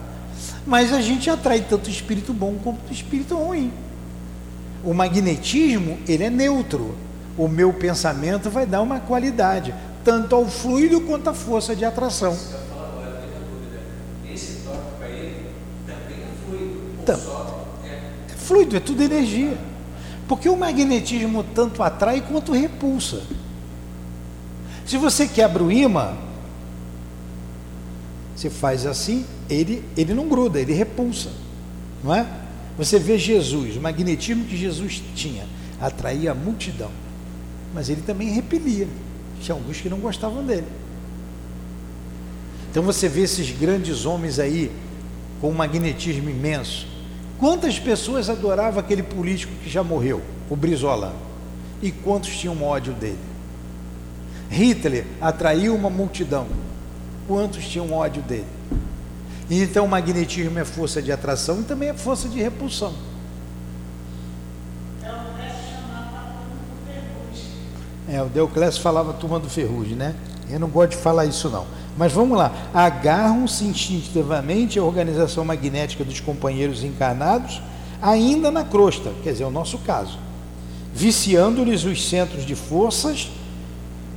Mas 0.64 0.92
a 0.92 1.00
gente 1.00 1.28
atrai 1.28 1.64
tanto 1.68 1.90
espírito 1.90 2.32
bom 2.32 2.54
quanto 2.62 2.92
espírito 2.92 3.36
ruim. 3.36 3.72
O 4.84 4.92
magnetismo, 4.92 5.98
ele 6.06 6.24
é 6.24 6.30
neutro. 6.30 6.94
O 7.36 7.48
meu 7.48 7.72
pensamento 7.72 8.50
vai 8.50 8.66
dar 8.66 8.82
uma 8.82 9.00
qualidade, 9.00 9.74
tanto 10.04 10.34
ao 10.34 10.46
fluido 10.46 11.00
quanto 11.00 11.30
à 11.30 11.34
força 11.34 11.74
de 11.74 11.84
atração. 11.84 12.36
Então, 17.02 17.20
é 17.86 18.36
fluido, 18.36 18.76
é 18.76 18.80
tudo 18.80 19.02
energia. 19.02 19.58
Porque 20.26 20.48
o 20.48 20.56
magnetismo 20.56 21.44
tanto 21.54 21.82
atrai 21.82 22.22
quanto 22.22 22.52
repulsa. 22.52 23.22
Se 24.86 24.96
você 24.96 25.26
quebra 25.26 25.62
o 25.62 25.70
imã, 25.72 26.14
você 28.34 28.50
faz 28.50 28.86
assim, 28.86 29.24
ele, 29.48 29.84
ele 29.96 30.14
não 30.14 30.28
gruda, 30.28 30.60
ele 30.60 30.72
repulsa. 30.72 31.30
Não 32.02 32.14
é? 32.14 32.26
Você 32.76 32.98
vê 32.98 33.16
Jesus, 33.16 33.76
o 33.76 33.80
magnetismo 33.80 34.44
que 34.44 34.56
Jesus 34.56 35.02
tinha, 35.14 35.46
atraía 35.80 36.32
a 36.32 36.34
multidão. 36.34 36.90
Mas 37.72 37.88
ele 37.88 38.02
também 38.02 38.30
repelia. 38.30 38.88
Tinha 39.40 39.54
alguns 39.54 39.80
que 39.80 39.88
não 39.88 39.98
gostavam 39.98 40.44
dele. 40.44 40.66
Então 42.70 42.82
você 42.82 43.08
vê 43.08 43.22
esses 43.22 43.50
grandes 43.50 44.04
homens 44.04 44.38
aí 44.38 44.70
com 45.40 45.50
um 45.50 45.54
magnetismo 45.54 46.28
imenso. 46.28 46.88
Quantas 47.38 47.78
pessoas 47.78 48.28
adoravam 48.28 48.80
aquele 48.80 49.02
político 49.02 49.52
que 49.62 49.70
já 49.70 49.82
morreu, 49.82 50.22
o 50.50 50.56
Brizola? 50.56 51.14
E 51.82 51.90
quantos 51.90 52.36
tinham 52.36 52.62
ódio 52.62 52.92
dele? 52.94 53.18
Hitler 54.50 55.04
atraiu 55.20 55.74
uma 55.74 55.90
multidão. 55.90 56.46
Quantos 57.28 57.66
tinham 57.66 57.92
ódio 57.92 58.22
dele? 58.22 58.46
Então 59.50 59.84
o 59.84 59.88
magnetismo 59.88 60.58
é 60.58 60.64
força 60.64 61.02
de 61.02 61.12
atração 61.12 61.60
e 61.60 61.64
também 61.64 61.90
é 61.90 61.94
força 61.94 62.28
de 62.28 62.40
repulsão. 62.40 62.92
É, 68.08 68.22
o 68.22 68.26
Deoclésio 68.26 68.80
falava 68.80 69.12
turma 69.12 69.40
do 69.40 69.48
Ferrugem, 69.48 69.96
né? 69.96 70.14
Eu 70.50 70.60
não 70.60 70.68
gosto 70.68 70.90
de 70.90 70.96
falar 70.98 71.26
isso 71.26 71.48
não. 71.48 71.66
Mas 71.96 72.12
vamos 72.12 72.36
lá. 72.36 72.52
Agarram-se 72.72 73.64
instintivamente 73.64 74.78
a 74.78 74.84
organização 74.84 75.44
magnética 75.44 76.04
dos 76.04 76.20
companheiros 76.20 76.84
encarnados, 76.84 77.62
ainda 78.02 78.50
na 78.50 78.64
crosta, 78.64 79.12
quer 79.22 79.32
dizer, 79.32 79.44
é 79.44 79.46
o 79.46 79.50
nosso 79.50 79.78
caso, 79.78 80.18
viciando-lhes 80.92 81.84
os 81.84 82.08
centros 82.08 82.44
de 82.44 82.54
forças, 82.54 83.30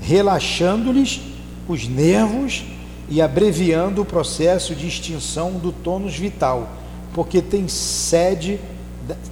relaxando-lhes 0.01 1.21
os 1.67 1.87
nervos 1.87 2.63
e 3.09 3.21
abreviando 3.21 4.01
o 4.01 4.05
processo 4.05 4.75
de 4.75 4.87
extinção 4.87 5.53
do 5.53 5.71
tônus 5.71 6.15
vital, 6.15 6.69
porque 7.13 7.41
tem 7.41 7.67
sede, 7.67 8.59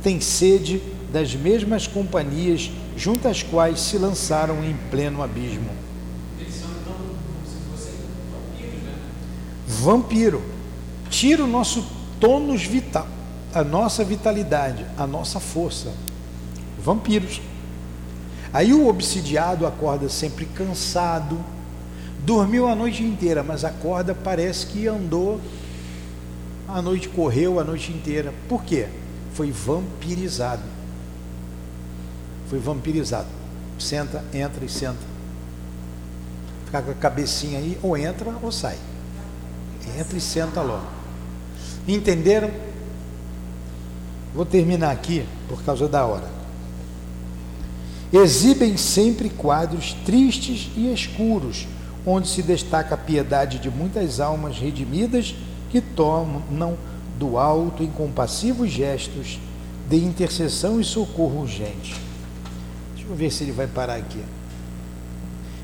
tem 0.02 0.22
sede 0.22 0.82
das 1.12 1.36
mesmas 1.36 1.88
companhias 1.88 2.72
junto 2.96 3.28
às 3.28 3.44
quais 3.44 3.80
se 3.80 3.98
lançaram 3.98 4.64
em 4.64 4.76
pleno 4.90 5.22
abismo. 5.22 5.70
Vampiro. 9.68 10.42
Tira 11.10 11.44
o 11.44 11.48
nosso 11.48 11.86
tônus 12.20 12.64
vital, 12.64 13.08
a 13.54 13.64
nossa 13.64 14.04
vitalidade, 14.04 14.86
a 14.98 15.06
nossa 15.06 15.40
força. 15.40 15.94
Vampiros. 16.80 17.42
Aí 18.52 18.74
o 18.74 18.88
obsidiado 18.88 19.66
acorda 19.66 20.10
sempre 20.10 20.46
cansado, 20.46 21.38
dormiu 22.26 22.68
a 22.68 22.76
noite 22.76 23.04
inteira, 23.04 23.44
mas 23.44 23.64
acorda, 23.64 24.16
parece 24.16 24.66
que 24.66 24.88
andou 24.88 25.40
a 26.68 26.82
noite, 26.82 27.08
correu 27.08 27.60
a 27.60 27.64
noite 27.64 27.92
inteira. 27.92 28.34
Por 28.50 28.64
quê? 28.64 28.88
Foi 29.34 29.52
vampirizado. 29.52 30.64
Foi 32.50 32.58
vampirizado. 32.58 33.28
Senta, 33.78 34.24
entra 34.34 34.66
e 34.66 34.70
senta. 34.70 35.16
Ficar 36.66 36.82
com 36.82 36.92
a 36.92 36.96
cabecinha 36.96 37.60
aí, 37.60 37.78
ou 37.84 37.96
entra 37.96 38.34
ou 38.42 38.52
sai. 38.52 38.78
Entra 40.00 40.18
e 40.18 40.22
senta 40.22 40.62
logo. 40.62 40.88
Entenderam? 41.88 42.50
Vou 44.34 44.46
terminar 44.46 44.92
aqui 44.92 45.26
por 45.48 45.62
causa 45.64 45.88
da 45.88 46.06
hora. 46.06 46.28
Exibem 48.12 48.78
sempre 48.78 49.30
quadros 49.30 49.94
tristes 50.06 50.72
e 50.76 50.92
escuros, 50.92 51.68
onde 52.06 52.28
se 52.28 52.44
destaca 52.44 52.96
a 52.96 52.98
piedade 52.98 53.60
de 53.60 53.70
muitas 53.70 54.20
almas 54.20 54.58
redimidas 54.58 55.36
que 55.70 55.82
tomam 55.82 56.78
do 57.18 57.38
alto 57.38 57.84
incompassivos 57.84 58.70
gestos 58.70 59.40
de 59.90 59.98
intercessão 59.98 60.80
e 60.80 60.84
socorro 60.84 61.42
urgente. 61.42 61.96
Deixa 62.96 63.10
eu 63.10 63.16
ver 63.16 63.32
se 63.32 63.44
ele 63.44 63.52
vai 63.52 63.68
parar 63.68 63.96
aqui. 63.96 64.24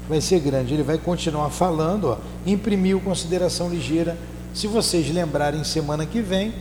Vai 0.07 0.19
ser 0.19 0.39
grande, 0.39 0.73
ele 0.73 0.83
vai 0.83 0.97
continuar 0.97 1.49
falando, 1.49 2.09
ó, 2.09 2.17
imprimiu 2.45 2.99
consideração 2.99 3.69
ligeira. 3.69 4.17
Se 4.53 4.67
vocês 4.67 5.09
lembrarem 5.13 5.63
semana 5.63 6.05
que 6.05 6.21
vem, 6.21 6.53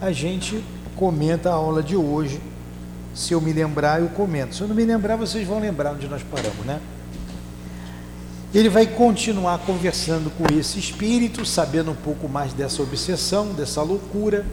a 0.00 0.10
gente 0.10 0.62
comenta 0.96 1.50
a 1.50 1.54
aula 1.54 1.82
de 1.82 1.96
hoje. 1.96 2.40
Se 3.14 3.32
eu 3.32 3.40
me 3.40 3.52
lembrar, 3.52 4.00
eu 4.00 4.08
comento. 4.08 4.54
Se 4.54 4.62
eu 4.62 4.68
não 4.68 4.74
me 4.74 4.84
lembrar, 4.84 5.16
vocês 5.16 5.46
vão 5.46 5.60
lembrar 5.60 5.92
onde 5.92 6.08
nós 6.08 6.22
paramos, 6.22 6.64
né? 6.64 6.80
Ele 8.54 8.70
vai 8.70 8.86
continuar 8.86 9.58
conversando 9.58 10.30
com 10.30 10.58
esse 10.58 10.78
espírito, 10.78 11.44
sabendo 11.44 11.90
um 11.90 11.94
pouco 11.94 12.26
mais 12.28 12.54
dessa 12.54 12.82
obsessão, 12.82 13.52
dessa 13.52 13.82
loucura. 13.82 14.46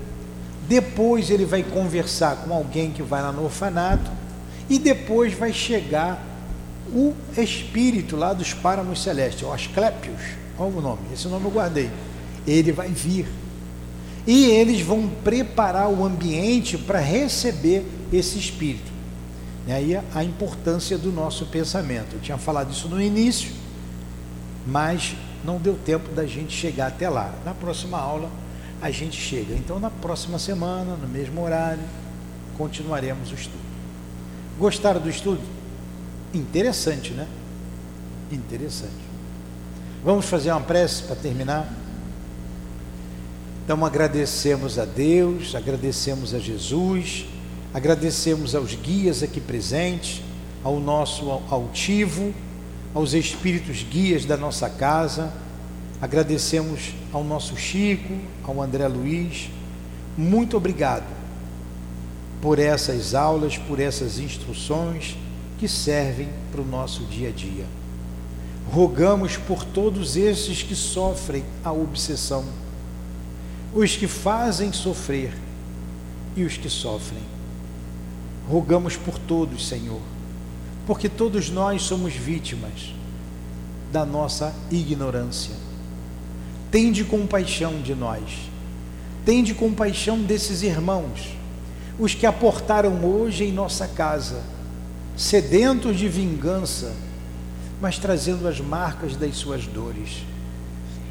Depois 0.67 1.29
ele 1.29 1.45
vai 1.45 1.63
conversar 1.63 2.43
com 2.43 2.53
alguém 2.53 2.91
que 2.91 3.01
vai 3.01 3.21
lá 3.21 3.31
no 3.31 3.45
orfanato. 3.45 4.11
E 4.69 4.77
depois 4.77 5.33
vai 5.33 5.53
chegar 5.53 6.21
o 6.93 7.13
espírito 7.37 8.17
lá 8.17 8.33
dos 8.33 8.53
páramos 8.53 9.01
celestes, 9.01 9.43
o 9.43 9.51
Asclépios, 9.51 10.19
qual 10.57 10.69
o 10.69 10.81
nome? 10.81 11.01
Esse 11.13 11.29
nome 11.29 11.45
eu 11.45 11.51
guardei. 11.51 11.89
Ele 12.45 12.73
vai 12.73 12.89
vir. 12.89 13.27
E 14.27 14.47
eles 14.47 14.81
vão 14.81 15.07
preparar 15.23 15.87
o 15.87 16.03
ambiente 16.03 16.77
para 16.77 16.99
receber 16.99 17.85
esse 18.11 18.37
espírito. 18.37 18.91
E 19.67 19.71
aí 19.71 19.97
a 20.13 20.23
importância 20.23 20.97
do 20.97 21.13
nosso 21.13 21.45
pensamento. 21.45 22.15
Eu 22.15 22.19
tinha 22.19 22.37
falado 22.37 22.73
isso 22.73 22.89
no 22.89 23.01
início 23.01 23.64
mas 24.65 25.15
não 25.43 25.57
deu 25.57 25.75
tempo 25.75 26.09
da 26.13 26.25
gente 26.25 26.53
chegar 26.53 26.87
até 26.87 27.09
lá. 27.09 27.33
Na 27.45 27.53
próxima 27.53 27.97
aula 27.97 28.29
a 28.81 28.91
gente 28.91 29.19
chega. 29.19 29.53
Então, 29.53 29.79
na 29.79 29.89
próxima 29.89 30.37
semana, 30.37 30.95
no 30.95 31.07
mesmo 31.07 31.41
horário, 31.41 31.83
continuaremos 32.57 33.31
o 33.31 33.35
estudo. 33.35 33.63
Gostaram 34.57 35.01
do 35.01 35.09
estudo? 35.09 35.41
Interessante, 36.33 37.11
né? 37.11 37.27
Interessante. 38.31 38.93
Vamos 40.03 40.25
fazer 40.25 40.51
uma 40.51 40.61
prece 40.61 41.03
para 41.03 41.15
terminar? 41.15 41.71
Então 43.63 43.83
agradecemos 43.83 44.77
a 44.77 44.85
Deus, 44.85 45.55
agradecemos 45.55 46.35
a 46.35 46.39
Jesus, 46.39 47.25
agradecemos 47.73 48.53
aos 48.53 48.75
guias 48.75 49.23
aqui 49.23 49.41
presentes, 49.41 50.21
ao 50.63 50.79
nosso 50.79 51.31
altivo 51.49 52.33
aos 52.95 53.13
espíritos 53.13 53.83
guias 53.83 54.23
da 54.23 54.37
nossa 54.37 54.69
casa, 54.69 55.33
agradecemos 56.01 56.93
ao 57.11 57.25
nosso 57.25 57.57
Chico, 57.57 58.17
ao 58.41 58.61
André 58.61 58.87
Luiz. 58.87 59.49
Muito 60.17 60.55
obrigado 60.55 61.03
por 62.41 62.57
essas 62.57 63.13
aulas, 63.13 63.57
por 63.57 63.81
essas 63.81 64.17
instruções 64.17 65.17
que 65.59 65.67
servem 65.67 66.29
para 66.49 66.61
o 66.61 66.65
nosso 66.65 67.03
dia 67.03 67.27
a 67.27 67.31
dia. 67.33 67.65
Rogamos 68.71 69.35
por 69.35 69.65
todos 69.65 70.15
esses 70.15 70.63
que 70.63 70.73
sofrem 70.73 71.43
a 71.65 71.73
obsessão, 71.73 72.45
os 73.73 73.97
que 73.97 74.07
fazem 74.07 74.71
sofrer 74.71 75.33
e 76.33 76.45
os 76.45 76.55
que 76.55 76.69
sofrem. 76.69 77.23
Rogamos 78.47 78.95
por 78.95 79.19
todos, 79.19 79.67
Senhor 79.67 80.14
porque 80.85 81.09
todos 81.09 81.49
nós 81.49 81.81
somos 81.81 82.13
vítimas 82.13 82.93
da 83.91 84.05
nossa 84.05 84.53
ignorância. 84.69 85.55
Tende 86.69 87.03
compaixão 87.03 87.81
de 87.81 87.95
nós, 87.95 88.23
tende 89.23 89.53
compaixão 89.53 90.21
desses 90.21 90.61
irmãos, 90.61 91.35
os 91.97 92.13
que 92.13 92.25
aportaram 92.25 93.05
hoje 93.05 93.45
em 93.45 93.51
nossa 93.51 93.87
casa, 93.87 94.43
sedentos 95.15 95.97
de 95.97 96.09
vingança, 96.09 96.93
mas 97.81 97.97
trazendo 97.97 98.47
as 98.47 98.59
marcas 98.59 99.15
das 99.15 99.35
suas 99.35 99.65
dores. 99.65 100.23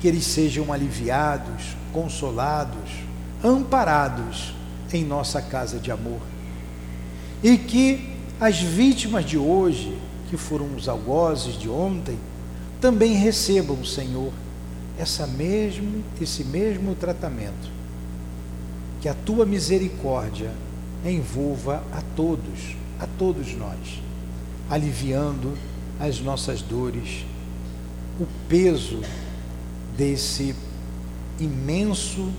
Que 0.00 0.08
eles 0.08 0.24
sejam 0.24 0.70
aliviados, 0.70 1.74
consolados, 1.90 2.90
amparados 3.42 4.52
em 4.92 5.02
nossa 5.02 5.40
casa 5.40 5.78
de 5.78 5.90
amor. 5.90 6.20
E 7.42 7.56
que 7.56 8.13
as 8.44 8.60
vítimas 8.60 9.24
de 9.24 9.38
hoje, 9.38 9.96
que 10.28 10.36
foram 10.36 10.74
os 10.74 10.86
algozes 10.86 11.58
de 11.58 11.66
ontem, 11.66 12.18
também 12.78 13.14
recebam, 13.14 13.82
Senhor, 13.82 14.30
essa 14.98 15.26
mesmo, 15.26 16.04
esse 16.20 16.44
mesmo 16.44 16.94
tratamento. 16.94 17.70
Que 19.00 19.08
a 19.08 19.14
tua 19.14 19.46
misericórdia 19.46 20.50
envolva 21.06 21.82
a 21.90 22.02
todos, 22.14 22.76
a 23.00 23.06
todos 23.06 23.56
nós, 23.56 24.02
aliviando 24.68 25.56
as 25.98 26.20
nossas 26.20 26.60
dores, 26.60 27.24
o 28.20 28.26
peso 28.46 29.00
desse 29.96 30.54
imenso 31.40 32.30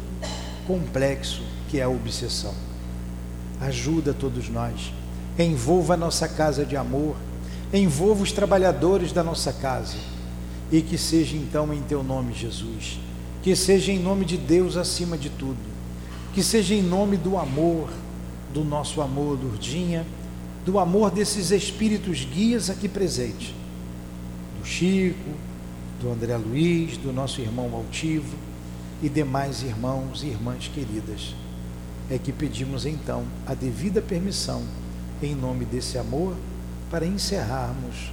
complexo 0.68 1.42
que 1.68 1.80
é 1.80 1.84
a 1.84 1.90
obsessão. 1.90 2.54
Ajuda 3.60 4.14
todos 4.14 4.48
nós 4.50 4.94
envolva 5.44 5.96
a 5.96 5.98
nossa 5.98 6.28
casa 6.28 6.66
de 6.66 6.78
amor, 6.78 7.16
envolva 7.74 8.24
os 8.24 8.32
trabalhadores 8.32 9.12
da 9.12 9.24
nossa 9.24 9.52
casa, 9.52 9.98
e 10.72 10.82
que 10.82 10.98
seja 10.98 11.36
então 11.36 11.74
em 11.74 11.82
teu 11.82 12.04
nome, 12.04 12.34
Jesus, 12.34 13.00
que 13.42 13.56
seja 13.56 13.92
em 13.92 14.00
nome 14.00 14.26
de 14.26 14.38
Deus 14.38 14.78
acima 14.78 15.18
de 15.18 15.30
tudo, 15.30 15.58
que 16.34 16.42
seja 16.42 16.74
em 16.74 16.82
nome 16.82 17.18
do 17.18 17.38
amor, 17.38 17.90
do 18.54 18.64
nosso 18.64 19.02
amor, 19.02 19.38
Lourdinha, 19.42 20.06
do 20.66 20.80
amor 20.80 21.12
desses 21.12 21.52
espíritos 21.52 22.26
guias 22.26 22.70
aqui 22.70 22.88
presentes, 22.88 23.54
do 24.60 24.66
Chico, 24.66 25.32
do 26.02 26.12
André 26.12 26.36
Luiz, 26.38 26.98
do 26.98 27.14
nosso 27.14 27.42
irmão 27.42 27.74
Altivo 27.74 28.36
e 29.04 29.10
demais 29.10 29.62
irmãos 29.62 30.24
e 30.24 30.28
irmãs 30.28 30.70
queridas. 30.74 31.36
É 32.10 32.18
que 32.18 32.32
pedimos 32.32 32.86
então 32.86 33.24
a 33.46 33.54
devida 33.54 34.02
permissão 34.02 34.64
em 35.22 35.36
nome 35.36 35.66
desse 35.66 35.98
amor, 35.98 36.36
para 36.90 37.06
encerrarmos 37.06 38.12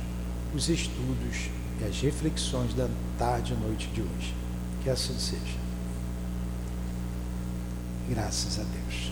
os 0.55 0.68
estudos 0.68 1.50
e 1.80 1.84
as 1.84 2.00
reflexões 2.00 2.74
da 2.74 2.88
tarde 3.18 3.55
e 3.55 3.57
noite 3.57 3.88
de 3.88 4.00
hoje. 4.00 4.34
Que 4.82 4.90
assim 4.90 5.18
seja. 5.18 5.59
Graças 8.09 8.59
a 8.59 8.62
Deus. 8.62 9.12